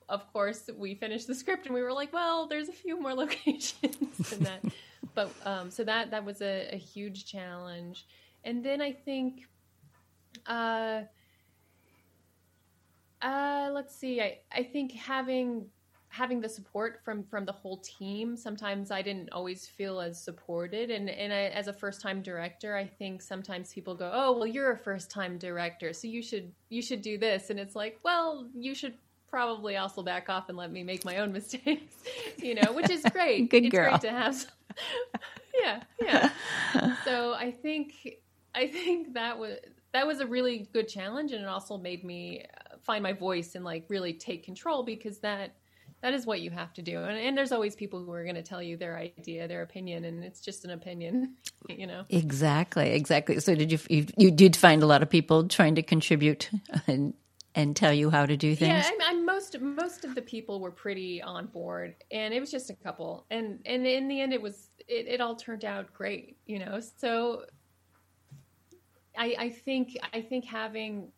of 0.08 0.32
course, 0.32 0.70
we 0.76 0.94
finished 0.94 1.26
the 1.26 1.34
script 1.34 1.66
and 1.66 1.74
we 1.74 1.82
were 1.82 1.92
like, 1.92 2.12
well, 2.12 2.48
there's 2.48 2.68
a 2.68 2.72
few 2.72 3.00
more 3.00 3.14
locations 3.14 4.16
than 4.28 4.40
that 4.40 4.60
but 5.14 5.30
um, 5.44 5.70
so 5.70 5.84
that 5.84 6.10
that 6.10 6.24
was 6.24 6.42
a, 6.42 6.68
a, 6.72 6.76
huge 6.76 7.24
challenge. 7.24 8.06
And 8.44 8.64
then 8.64 8.80
I 8.80 8.92
think, 8.92 9.42
uh, 10.46 11.02
uh, 13.22 13.70
let's 13.72 13.94
see, 13.94 14.20
I 14.20 14.38
I 14.52 14.62
think 14.62 14.92
having 14.92 15.66
having 16.10 16.40
the 16.40 16.48
support 16.48 17.00
from 17.04 17.22
from 17.22 17.44
the 17.44 17.52
whole 17.52 17.76
team 17.78 18.36
sometimes 18.36 18.90
i 18.90 19.00
didn't 19.00 19.30
always 19.30 19.66
feel 19.66 20.00
as 20.00 20.20
supported 20.20 20.90
and 20.90 21.08
and 21.08 21.32
I, 21.32 21.42
as 21.44 21.68
a 21.68 21.72
first 21.72 22.00
time 22.00 22.20
director 22.20 22.76
i 22.76 22.84
think 22.84 23.22
sometimes 23.22 23.72
people 23.72 23.94
go 23.94 24.10
oh 24.12 24.36
well 24.36 24.46
you're 24.46 24.72
a 24.72 24.76
first 24.76 25.08
time 25.08 25.38
director 25.38 25.92
so 25.92 26.08
you 26.08 26.20
should 26.20 26.52
you 26.68 26.82
should 26.82 27.00
do 27.00 27.16
this 27.16 27.50
and 27.50 27.60
it's 27.60 27.76
like 27.76 28.00
well 28.02 28.48
you 28.56 28.74
should 28.74 28.94
probably 29.28 29.76
also 29.76 30.02
back 30.02 30.28
off 30.28 30.48
and 30.48 30.58
let 30.58 30.72
me 30.72 30.82
make 30.82 31.04
my 31.04 31.18
own 31.18 31.32
mistakes 31.40 31.94
you 32.38 32.56
know 32.56 32.72
which 32.72 32.90
is 32.90 33.04
great 33.12 33.48
Good 33.48 33.66
it's 33.66 33.72
girl. 33.72 33.90
great 33.90 34.00
to 34.00 34.10
have 34.10 34.44
yeah, 35.62 35.82
yeah. 36.00 36.30
so 37.04 37.34
I 37.34 37.50
think 37.50 38.16
I 38.54 38.66
think 38.66 39.14
that 39.14 39.38
was 39.38 39.58
that 39.92 40.06
was 40.06 40.20
a 40.20 40.26
really 40.26 40.68
good 40.72 40.88
challenge, 40.88 41.32
and 41.32 41.42
it 41.42 41.48
also 41.48 41.76
made 41.76 42.04
me 42.04 42.44
uh, 42.44 42.76
find 42.82 43.02
my 43.02 43.12
voice 43.12 43.54
and 43.54 43.64
like 43.64 43.84
really 43.88 44.12
take 44.12 44.44
control 44.44 44.82
because 44.82 45.18
that 45.18 45.54
that 46.02 46.14
is 46.14 46.24
what 46.24 46.40
you 46.40 46.50
have 46.50 46.72
to 46.74 46.82
do. 46.82 47.02
And, 47.02 47.18
and 47.18 47.36
there's 47.36 47.52
always 47.52 47.76
people 47.76 48.02
who 48.02 48.12
are 48.12 48.22
going 48.22 48.36
to 48.36 48.42
tell 48.42 48.62
you 48.62 48.76
their 48.76 48.96
idea, 48.96 49.46
their 49.46 49.62
opinion, 49.62 50.04
and 50.04 50.24
it's 50.24 50.40
just 50.40 50.64
an 50.64 50.70
opinion, 50.70 51.34
you 51.68 51.86
know. 51.86 52.04
Exactly, 52.08 52.90
exactly. 52.90 53.38
So 53.40 53.54
did 53.54 53.72
you 53.72 53.78
you, 53.88 54.06
you 54.16 54.30
did 54.30 54.56
find 54.56 54.82
a 54.82 54.86
lot 54.86 55.02
of 55.02 55.10
people 55.10 55.46
trying 55.48 55.74
to 55.74 55.82
contribute 55.82 56.50
and 56.86 57.14
and 57.54 57.74
tell 57.74 57.92
you 57.92 58.10
how 58.10 58.26
to 58.26 58.36
do 58.36 58.54
things? 58.54 58.84
Yeah, 58.84 58.90
I'm, 59.06 59.18
I'm, 59.18 59.26
most 59.26 59.60
most 59.60 60.04
of 60.04 60.14
the 60.14 60.22
people 60.22 60.60
were 60.60 60.70
pretty 60.70 61.20
on 61.22 61.46
board, 61.46 61.96
and 62.10 62.32
it 62.32 62.40
was 62.40 62.50
just 62.50 62.70
a 62.70 62.74
couple, 62.74 63.26
and 63.30 63.58
and 63.66 63.86
in 63.86 64.08
the 64.08 64.20
end, 64.20 64.32
it 64.32 64.40
was 64.40 64.70
it, 64.88 65.06
it 65.06 65.20
all 65.20 65.34
turned 65.34 65.64
out 65.64 65.92
great, 65.92 66.36
you 66.46 66.58
know. 66.58 66.80
So 66.80 67.44
I, 69.16 69.34
I 69.38 69.48
think 69.50 69.96
I 70.12 70.20
think 70.20 70.44
having 70.44 71.10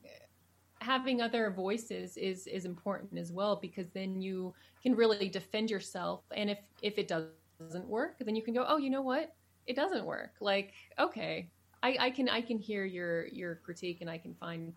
having 0.81 1.21
other 1.21 1.51
voices 1.51 2.17
is 2.17 2.47
is 2.47 2.65
important 2.65 3.19
as 3.19 3.33
well 3.33 3.57
because 3.57 3.89
then 3.91 4.21
you 4.21 4.55
can 4.83 4.95
really 4.95 5.29
defend 5.29 5.71
yourself, 5.71 6.23
and 6.35 6.51
if 6.51 6.59
if 6.81 6.99
it 6.99 7.09
doesn't 7.09 7.87
work, 7.87 8.17
then 8.21 8.35
you 8.35 8.43
can 8.43 8.55
go, 8.55 8.65
oh, 8.67 8.79
you 8.79 8.91
know 8.91 9.03
what, 9.03 9.35
it 9.67 9.77
doesn't 9.77 10.05
work. 10.05 10.33
Like 10.41 10.73
okay, 10.99 11.51
I, 11.83 11.97
I 12.01 12.11
can 12.11 12.29
I 12.29 12.41
can 12.41 12.59
hear 12.59 12.85
your 12.85 13.27
your 13.29 13.57
critique, 13.57 13.99
and 14.01 14.09
I 14.09 14.17
can 14.17 14.35
find 14.35 14.73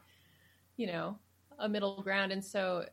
you 0.78 0.88
know 0.88 1.18
a 1.60 1.70
middle 1.70 2.02
ground. 2.02 2.32
And 2.32 2.44
so, 2.44 2.86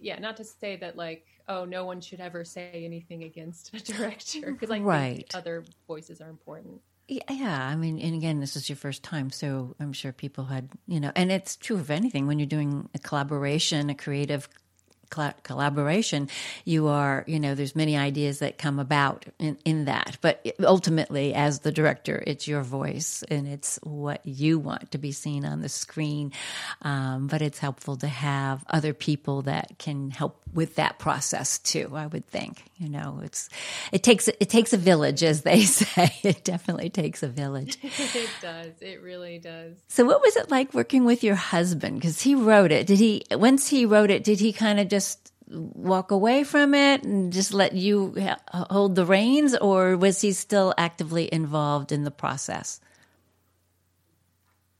yeah, 0.00 0.18
not 0.18 0.36
to 0.38 0.44
say 0.44 0.76
that 0.76 0.96
like, 0.96 1.26
oh, 1.48 1.64
no 1.64 1.84
one 1.84 2.00
should 2.00 2.20
ever 2.20 2.44
say 2.44 2.82
anything 2.84 3.24
against 3.24 3.74
a 3.74 3.80
director 3.92 4.52
because 4.52 4.70
I 4.70 4.78
right. 4.80 5.34
other 5.34 5.64
voices 5.86 6.20
are 6.20 6.28
important. 6.28 6.80
Yeah, 7.06 7.68
I 7.68 7.76
mean, 7.76 7.98
and 7.98 8.14
again, 8.14 8.40
this 8.40 8.56
is 8.56 8.70
your 8.70 8.76
first 8.76 9.02
time, 9.02 9.30
so 9.30 9.76
I'm 9.78 9.92
sure 9.92 10.10
people 10.10 10.44
had, 10.44 10.70
you 10.86 11.00
know, 11.00 11.12
and 11.14 11.30
it's 11.30 11.54
true 11.54 11.76
of 11.76 11.90
anything 11.90 12.26
when 12.26 12.38
you're 12.38 12.46
doing 12.46 12.88
a 12.94 12.98
collaboration, 12.98 13.90
a 13.90 13.94
creative 13.94 14.48
collaboration, 15.10 16.28
you 16.64 16.88
are, 16.88 17.24
you 17.26 17.40
know, 17.40 17.54
there's 17.54 17.76
many 17.76 17.96
ideas 17.96 18.38
that 18.40 18.58
come 18.58 18.78
about 18.78 19.24
in, 19.38 19.58
in 19.64 19.84
that. 19.86 20.18
But 20.20 20.46
ultimately, 20.62 21.34
as 21.34 21.60
the 21.60 21.72
director, 21.72 22.22
it's 22.26 22.48
your 22.48 22.62
voice 22.62 23.22
and 23.28 23.46
it's 23.48 23.78
what 23.82 24.24
you 24.24 24.58
want 24.58 24.90
to 24.92 24.98
be 24.98 25.12
seen 25.12 25.44
on 25.44 25.60
the 25.60 25.68
screen. 25.68 26.32
Um, 26.82 27.26
but 27.26 27.42
it's 27.42 27.58
helpful 27.58 27.96
to 27.96 28.08
have 28.08 28.64
other 28.68 28.92
people 28.92 29.42
that 29.42 29.78
can 29.78 30.10
help 30.10 30.40
with 30.54 30.76
that 30.76 30.98
process 30.98 31.58
too. 31.58 31.90
I 31.94 32.06
would 32.06 32.26
think, 32.28 32.62
you 32.76 32.88
know, 32.88 33.20
it's 33.22 33.48
it 33.92 34.02
takes 34.02 34.28
it 34.28 34.48
takes 34.48 34.72
a 34.72 34.76
village, 34.76 35.22
as 35.22 35.42
they 35.42 35.60
say. 35.64 36.14
It 36.22 36.44
definitely 36.44 36.90
takes 36.90 37.22
a 37.22 37.28
village. 37.28 37.78
it 37.82 38.30
does. 38.40 38.72
It 38.80 39.02
really 39.02 39.38
does. 39.38 39.76
So, 39.88 40.04
what 40.04 40.22
was 40.22 40.36
it 40.36 40.50
like 40.50 40.72
working 40.72 41.04
with 41.04 41.24
your 41.24 41.34
husband? 41.34 41.96
Because 41.96 42.22
he 42.22 42.34
wrote 42.34 42.72
it. 42.72 42.86
Did 42.86 42.98
he? 42.98 43.24
Once 43.32 43.68
he 43.68 43.84
wrote 43.84 44.10
it, 44.10 44.24
did 44.24 44.40
he 44.40 44.52
kind 44.52 44.78
of 44.78 44.88
just 44.94 45.32
walk 45.48 46.10
away 46.10 46.44
from 46.44 46.74
it 46.74 47.02
and 47.04 47.32
just 47.32 47.52
let 47.52 47.74
you 47.74 48.14
hold 48.48 48.94
the 48.94 49.04
reins, 49.04 49.54
or 49.56 49.96
was 49.96 50.20
he 50.20 50.32
still 50.32 50.72
actively 50.78 51.28
involved 51.32 51.92
in 51.92 52.04
the 52.04 52.10
process? 52.10 52.80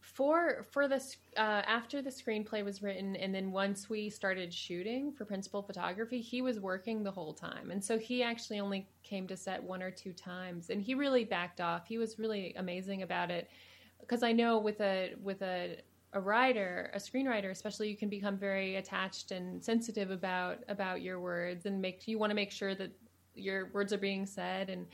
For 0.01 0.65
for 0.71 0.87
this 0.87 1.17
uh, 1.37 1.63
after 1.79 2.01
the 2.01 2.11
screenplay 2.11 2.65
was 2.65 2.83
written, 2.83 3.17
and 3.17 3.35
then 3.35 3.51
once 3.51 3.91
we 3.91 4.09
started 4.11 4.55
shooting 4.55 5.13
for 5.13 5.25
principal 5.25 5.61
photography, 5.63 6.21
he 6.21 6.41
was 6.41 6.61
working 6.61 7.03
the 7.03 7.11
whole 7.11 7.35
time, 7.35 7.73
and 7.73 7.83
so 7.83 7.99
he 7.99 8.23
actually 8.23 8.61
only 8.61 8.87
came 9.03 9.27
to 9.27 9.37
set 9.37 9.61
one 9.63 9.83
or 9.83 9.91
two 9.91 10.13
times, 10.13 10.71
and 10.71 10.81
he 10.81 10.95
really 10.95 11.25
backed 11.25 11.61
off. 11.61 11.89
He 11.89 11.99
was 11.99 12.17
really 12.17 12.55
amazing 12.57 13.03
about 13.03 13.33
it 13.33 13.51
because 14.01 14.23
I 14.23 14.33
know 14.33 14.59
with 14.59 14.81
a 14.81 15.15
with 15.21 15.43
a 15.43 15.79
a 16.15 16.21
writer, 16.21 16.91
a 16.95 16.99
screenwriter, 16.99 17.51
especially, 17.51 17.89
you 17.91 17.97
can 17.97 18.09
become 18.09 18.39
very 18.39 18.77
attached 18.77 19.33
and 19.33 19.63
sensitive 19.63 20.11
about 20.11 20.59
about 20.69 21.03
your 21.03 21.21
words, 21.21 21.67
and 21.67 21.81
make 21.83 22.09
you 22.09 22.19
want 22.19 22.31
to 22.31 22.35
make 22.35 22.51
sure 22.51 22.75
that 22.75 22.91
your 23.35 23.71
words 23.73 23.93
are 23.93 23.99
being 23.99 24.25
said, 24.25 24.71
and 24.71 24.87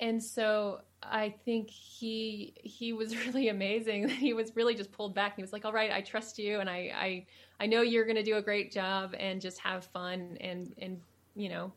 and 0.00 0.22
so 0.22 0.80
I 1.02 1.34
think 1.44 1.70
he 1.70 2.54
he 2.64 2.92
was 2.92 3.16
really 3.26 3.48
amazing. 3.48 4.08
He 4.18 4.32
was 4.32 4.56
really 4.56 4.74
just 4.74 4.90
pulled 4.90 5.14
back. 5.14 5.36
He 5.36 5.42
was 5.42 5.52
like, 5.52 5.64
"All 5.64 5.72
right, 5.72 5.92
I 5.92 6.00
trust 6.00 6.38
you, 6.38 6.60
and 6.60 6.68
I 6.68 6.90
I, 6.94 7.26
I 7.60 7.66
know 7.66 7.82
you're 7.82 8.04
going 8.04 8.16
to 8.16 8.22
do 8.22 8.36
a 8.36 8.42
great 8.42 8.72
job, 8.72 9.14
and 9.18 9.40
just 9.40 9.58
have 9.60 9.84
fun, 9.84 10.38
and 10.40 10.74
and 10.78 11.00
you 11.36 11.50
know, 11.50 11.72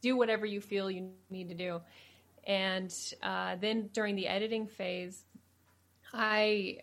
do 0.00 0.16
whatever 0.16 0.46
you 0.46 0.60
feel 0.60 0.90
you 0.90 1.10
need 1.30 1.48
to 1.48 1.54
do." 1.54 1.80
And 2.46 2.94
uh, 3.22 3.56
then 3.60 3.88
during 3.92 4.16
the 4.16 4.28
editing 4.28 4.66
phase, 4.66 5.24
I 6.12 6.78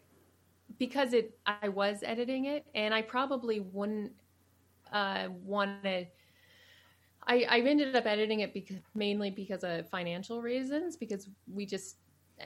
because 0.81 1.13
it 1.13 1.37
I 1.45 1.69
was 1.69 1.99
editing 2.03 2.45
it, 2.45 2.65
and 2.73 2.91
I 2.91 3.03
probably 3.03 3.59
wouldn't 3.59 4.13
uh, 4.91 5.27
want 5.45 5.83
to. 5.83 6.07
I, 7.27 7.45
I 7.47 7.59
ended 7.59 7.95
up 7.95 8.07
editing 8.07 8.39
it 8.39 8.51
because 8.51 8.77
mainly 8.95 9.29
because 9.29 9.63
of 9.63 9.87
financial 9.89 10.41
reasons 10.41 10.97
because 10.97 11.29
we 11.53 11.67
just 11.67 11.97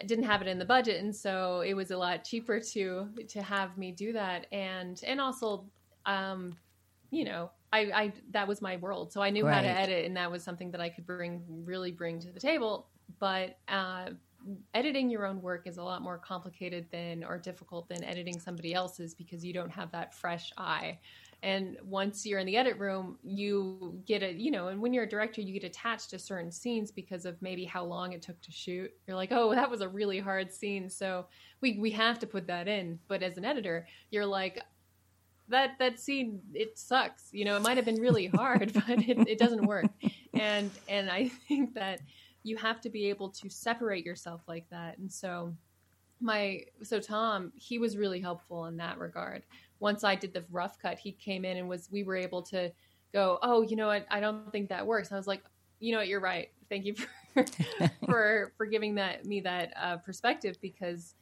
didn't 0.06 0.26
have 0.26 0.42
it 0.42 0.50
in 0.50 0.60
the 0.60 0.66
budget 0.66 1.02
and 1.02 1.16
so 1.16 1.62
it 1.62 1.74
was 1.74 1.92
a 1.92 1.98
lot 1.98 2.26
cheaper 2.26 2.60
to 2.60 3.08
to 3.30 3.42
have 3.42 3.78
me 3.78 3.94
do 3.94 4.12
that 4.12 4.48
and 4.52 5.00
and 5.08 5.22
also 5.22 5.64
um 6.06 6.54
you 7.12 7.24
know 7.24 7.50
I, 7.72 7.80
I 7.80 8.14
that 8.32 8.46
was 8.46 8.62
my 8.62 8.76
world 8.76 9.14
so 9.14 9.22
I 9.22 9.30
knew 9.30 9.46
right. 9.46 9.56
how 9.56 9.62
to 9.62 9.70
edit 9.70 10.04
and 10.06 10.18
that 10.18 10.30
was 10.30 10.44
something 10.44 10.70
that 10.72 10.82
I 10.82 10.90
could 10.90 11.06
bring 11.06 11.42
really 11.64 11.94
bring 11.94 12.20
to 12.20 12.32
the 12.34 12.40
table 12.42 12.90
but 13.18 13.58
uh 13.70 14.10
editing 14.74 15.10
your 15.10 15.26
own 15.26 15.42
work 15.42 15.66
is 15.66 15.78
a 15.78 15.84
lot 15.84 16.02
more 16.02 16.18
complicated 16.18 16.86
than 16.92 17.24
or 17.24 17.38
difficult 17.38 17.88
than 17.90 18.04
editing 18.04 18.40
somebody 18.40 18.74
else's 18.74 19.14
because 19.14 19.44
you 19.44 19.54
don't 19.54 19.72
have 19.72 19.92
that 19.92 20.14
fresh 20.14 20.52
eye 20.58 21.00
And 21.44 21.78
once 21.84 22.26
you're 22.26 22.40
in 22.40 22.48
the 22.48 22.58
edit 22.58 22.78
room, 22.80 23.18
you 23.24 24.02
get 24.06 24.24
a, 24.24 24.34
you 24.34 24.52
know, 24.52 24.70
and 24.70 24.82
when 24.82 24.94
you're 24.94 25.04
a 25.04 25.10
director, 25.10 25.42
you 25.42 25.54
get 25.54 25.64
attached 25.64 26.10
to 26.12 26.20
certain 26.20 26.52
scenes 26.52 26.92
because 26.92 27.26
of 27.26 27.42
maybe 27.42 27.66
how 27.66 27.84
long 27.84 28.14
it 28.14 28.22
took 28.22 28.40
to 28.42 28.52
shoot. 28.52 28.92
You're 29.08 29.18
like, 29.18 29.32
oh, 29.32 29.54
that 29.54 29.70
was 29.70 29.82
a 29.82 29.88
really 29.88 30.20
hard 30.20 30.52
scene. 30.52 30.90
So 30.90 31.28
we, 31.62 31.78
we 31.78 31.92
have 31.92 32.20
to 32.20 32.28
put 32.28 32.48
that 32.48 32.68
in. 32.68 33.00
But 33.08 33.22
as 33.22 33.38
an 33.38 33.46
editor, 33.46 33.88
you're 34.10 34.26
like, 34.26 34.62
that 35.48 35.78
that 35.78 36.00
scene 36.00 36.42
it 36.54 36.76
sucks 36.78 37.30
you 37.32 37.46
know 37.46 37.56
it 37.56 37.62
might 37.62 37.78
have 37.78 37.86
been 37.86 38.02
really 38.02 38.26
hard 38.26 38.74
but 38.88 38.98
it, 39.08 39.28
it 39.28 39.38
doesn't 39.38 39.66
work 39.68 39.86
and 40.34 40.72
and 40.90 41.10
i 41.10 41.28
think 41.48 41.76
that 41.76 42.00
you 42.46 42.56
have 42.58 42.80
to 42.80 42.90
be 42.90 43.10
able 43.10 43.30
to 43.30 43.50
separate 43.50 44.06
yourself 44.06 44.42
like 44.48 44.70
that. 44.70 45.00
And 45.00 45.12
so 45.12 45.54
my 46.22 46.62
so 46.82 46.98
tom 46.98 47.52
he 47.56 47.78
was 47.78 47.98
really 47.98 48.22
helpful 48.22 48.66
in 48.66 48.78
that 48.78 48.98
regard. 48.98 49.44
Once 49.80 50.06
i 50.06 50.16
did 50.16 50.34
the 50.34 50.46
rough 50.50 50.80
cut 50.80 50.98
he 50.98 51.12
came 51.12 51.44
in 51.44 51.58
and 51.58 51.68
was 51.68 51.90
we 51.92 52.04
were 52.04 52.16
able 52.16 52.42
to 52.42 52.72
go 53.12 53.38
oh 53.42 53.64
you 53.64 53.76
know 53.76 53.88
what? 53.88 54.06
I 54.10 54.20
don't 54.20 54.52
think 54.52 54.70
that 54.70 54.86
works. 54.86 55.12
I 55.12 55.18
was 55.18 55.28
like 55.28 55.44
you 55.80 55.92
know 55.92 55.98
what? 55.98 56.08
You're 56.08 56.22
right. 56.22 56.50
Thank 56.70 56.86
you 56.86 56.96
for 56.96 57.46
for 58.06 58.54
for 58.58 58.66
giving 58.66 58.96
that 58.96 59.26
me 59.26 59.42
that 59.42 59.74
uh, 59.76 59.98
perspective 59.98 60.56
because 60.62 61.16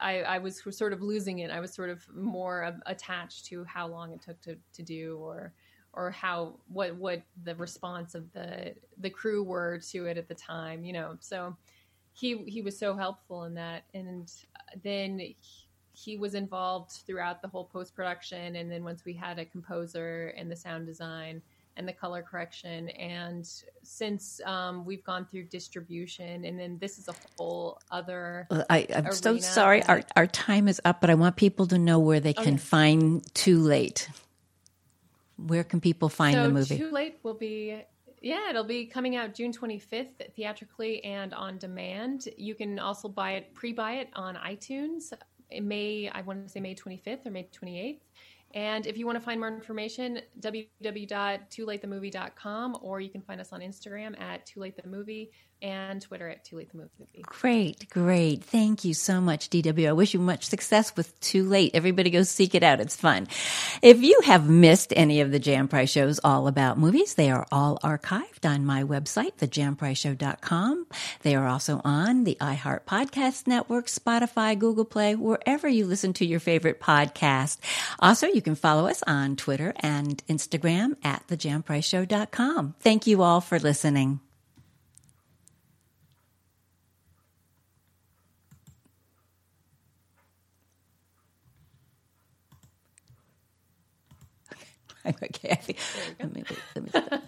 I, 0.00 0.22
I 0.22 0.38
was 0.38 0.62
sort 0.70 0.92
of 0.92 1.02
losing 1.02 1.38
it. 1.40 1.50
I 1.50 1.60
was 1.60 1.72
sort 1.72 1.90
of 1.90 2.02
more 2.14 2.74
attached 2.86 3.46
to 3.46 3.64
how 3.64 3.86
long 3.86 4.12
it 4.12 4.22
took 4.22 4.40
to, 4.42 4.56
to 4.74 4.82
do 4.82 5.16
or 5.18 5.52
or 5.96 6.10
how 6.10 6.54
what 6.68 6.94
what 6.96 7.22
the 7.44 7.54
response 7.54 8.14
of 8.14 8.32
the 8.32 8.74
the 8.98 9.10
crew 9.10 9.42
were 9.42 9.78
to 9.78 10.06
it 10.06 10.18
at 10.18 10.28
the 10.28 10.34
time, 10.34 10.84
you 10.84 10.92
know. 10.92 11.16
So 11.20 11.56
he 12.12 12.38
he 12.46 12.62
was 12.62 12.78
so 12.78 12.96
helpful 12.96 13.44
in 13.44 13.54
that 13.54 13.84
and 13.92 14.30
then 14.82 15.18
he, 15.18 15.36
he 15.92 16.16
was 16.16 16.34
involved 16.34 16.90
throughout 17.06 17.42
the 17.42 17.48
whole 17.48 17.64
post 17.64 17.94
production 17.94 18.56
and 18.56 18.70
then 18.70 18.84
once 18.84 19.04
we 19.04 19.12
had 19.12 19.38
a 19.38 19.44
composer 19.44 20.34
and 20.36 20.50
the 20.50 20.56
sound 20.56 20.86
design 20.86 21.42
and 21.76 21.88
the 21.88 21.92
color 21.92 22.22
correction. 22.22 22.88
And 22.90 23.48
since 23.82 24.40
um, 24.44 24.84
we've 24.84 25.04
gone 25.04 25.26
through 25.30 25.44
distribution, 25.44 26.44
and 26.44 26.58
then 26.58 26.78
this 26.78 26.98
is 26.98 27.08
a 27.08 27.14
whole 27.36 27.80
other. 27.90 28.46
I, 28.70 28.80
am 28.90 29.12
so 29.12 29.38
sorry. 29.38 29.80
That... 29.80 29.88
Our, 29.88 30.02
our 30.16 30.26
time 30.26 30.68
is 30.68 30.80
up, 30.84 31.00
but 31.00 31.10
I 31.10 31.14
want 31.14 31.36
people 31.36 31.66
to 31.68 31.78
know 31.78 31.98
where 31.98 32.20
they 32.20 32.32
can 32.32 32.58
find 32.58 33.22
Too 33.34 33.58
Late. 33.58 34.08
Where 35.36 35.64
can 35.64 35.80
people 35.80 36.08
find 36.08 36.34
so 36.34 36.44
the 36.44 36.50
movie? 36.50 36.78
Too 36.78 36.90
Late 36.90 37.18
will 37.22 37.34
be. 37.34 37.82
Yeah, 38.22 38.50
it'll 38.50 38.64
be 38.64 38.86
coming 38.86 39.16
out 39.16 39.34
June 39.34 39.52
25th 39.52 40.32
theatrically 40.34 41.04
and 41.04 41.34
on 41.34 41.58
demand. 41.58 42.28
You 42.38 42.54
can 42.54 42.78
also 42.78 43.08
buy 43.08 43.32
it, 43.32 43.52
pre-buy 43.54 43.94
it 43.94 44.08
on 44.14 44.36
iTunes. 44.36 45.12
In 45.50 45.68
May 45.68 46.08
I 46.08 46.22
want 46.22 46.46
to 46.46 46.48
say 46.48 46.60
May 46.60 46.74
25th 46.74 47.26
or 47.26 47.30
May 47.30 47.48
28th. 47.52 47.98
And 48.54 48.86
if 48.86 48.96
you 48.96 49.04
want 49.04 49.16
to 49.16 49.24
find 49.24 49.40
more 49.40 49.48
information, 49.48 50.20
www.toolatethemovie.com, 50.40 52.78
or 52.80 53.00
you 53.00 53.10
can 53.10 53.20
find 53.20 53.40
us 53.40 53.52
on 53.52 53.60
Instagram 53.60 54.18
at 54.20 54.46
toolatethemovie 54.46 55.30
and 55.64 56.02
Twitter 56.02 56.28
at 56.28 56.44
Too 56.44 56.56
Late 56.56 56.70
the 56.70 56.76
Movie. 56.76 57.22
Great, 57.22 57.88
great. 57.88 58.44
Thank 58.44 58.84
you 58.84 58.92
so 58.92 59.18
much, 59.18 59.48
DW. 59.48 59.88
I 59.88 59.92
wish 59.92 60.12
you 60.12 60.20
much 60.20 60.44
success 60.44 60.94
with 60.94 61.18
Too 61.20 61.42
Late. 61.42 61.70
Everybody 61.72 62.10
go 62.10 62.22
seek 62.22 62.54
it 62.54 62.62
out. 62.62 62.80
It's 62.80 62.94
fun. 62.94 63.28
If 63.80 64.02
you 64.02 64.20
have 64.24 64.48
missed 64.48 64.92
any 64.94 65.22
of 65.22 65.30
the 65.30 65.38
Jan 65.38 65.66
Price 65.66 65.90
shows 65.90 66.20
all 66.22 66.48
about 66.48 66.78
movies, 66.78 67.14
they 67.14 67.30
are 67.30 67.46
all 67.50 67.78
archived 67.82 68.44
on 68.44 68.66
my 68.66 68.84
website, 68.84 69.36
thejanpriceshow.com. 69.38 70.86
They 71.22 71.34
are 71.34 71.46
also 71.46 71.80
on 71.82 72.24
the 72.24 72.36
iHeart 72.42 72.82
Podcast 72.82 73.46
Network, 73.46 73.86
Spotify, 73.86 74.58
Google 74.58 74.84
Play, 74.84 75.14
wherever 75.14 75.66
you 75.66 75.86
listen 75.86 76.12
to 76.14 76.26
your 76.26 76.40
favorite 76.40 76.78
podcast. 76.78 77.56
Also, 77.98 78.26
you 78.26 78.42
can 78.42 78.54
follow 78.54 78.86
us 78.86 79.02
on 79.06 79.34
Twitter 79.36 79.72
and 79.80 80.22
Instagram 80.26 80.96
at 81.02 81.26
thejanpriceshow.com. 81.28 82.74
Thank 82.80 83.06
you 83.06 83.22
all 83.22 83.40
for 83.40 83.58
listening. 83.58 84.20
okay. 95.22 95.50
I 95.50 95.54
think, 95.56 95.78
let 96.20 96.34
me, 96.34 96.44
let 96.74 96.84
me 96.84 97.20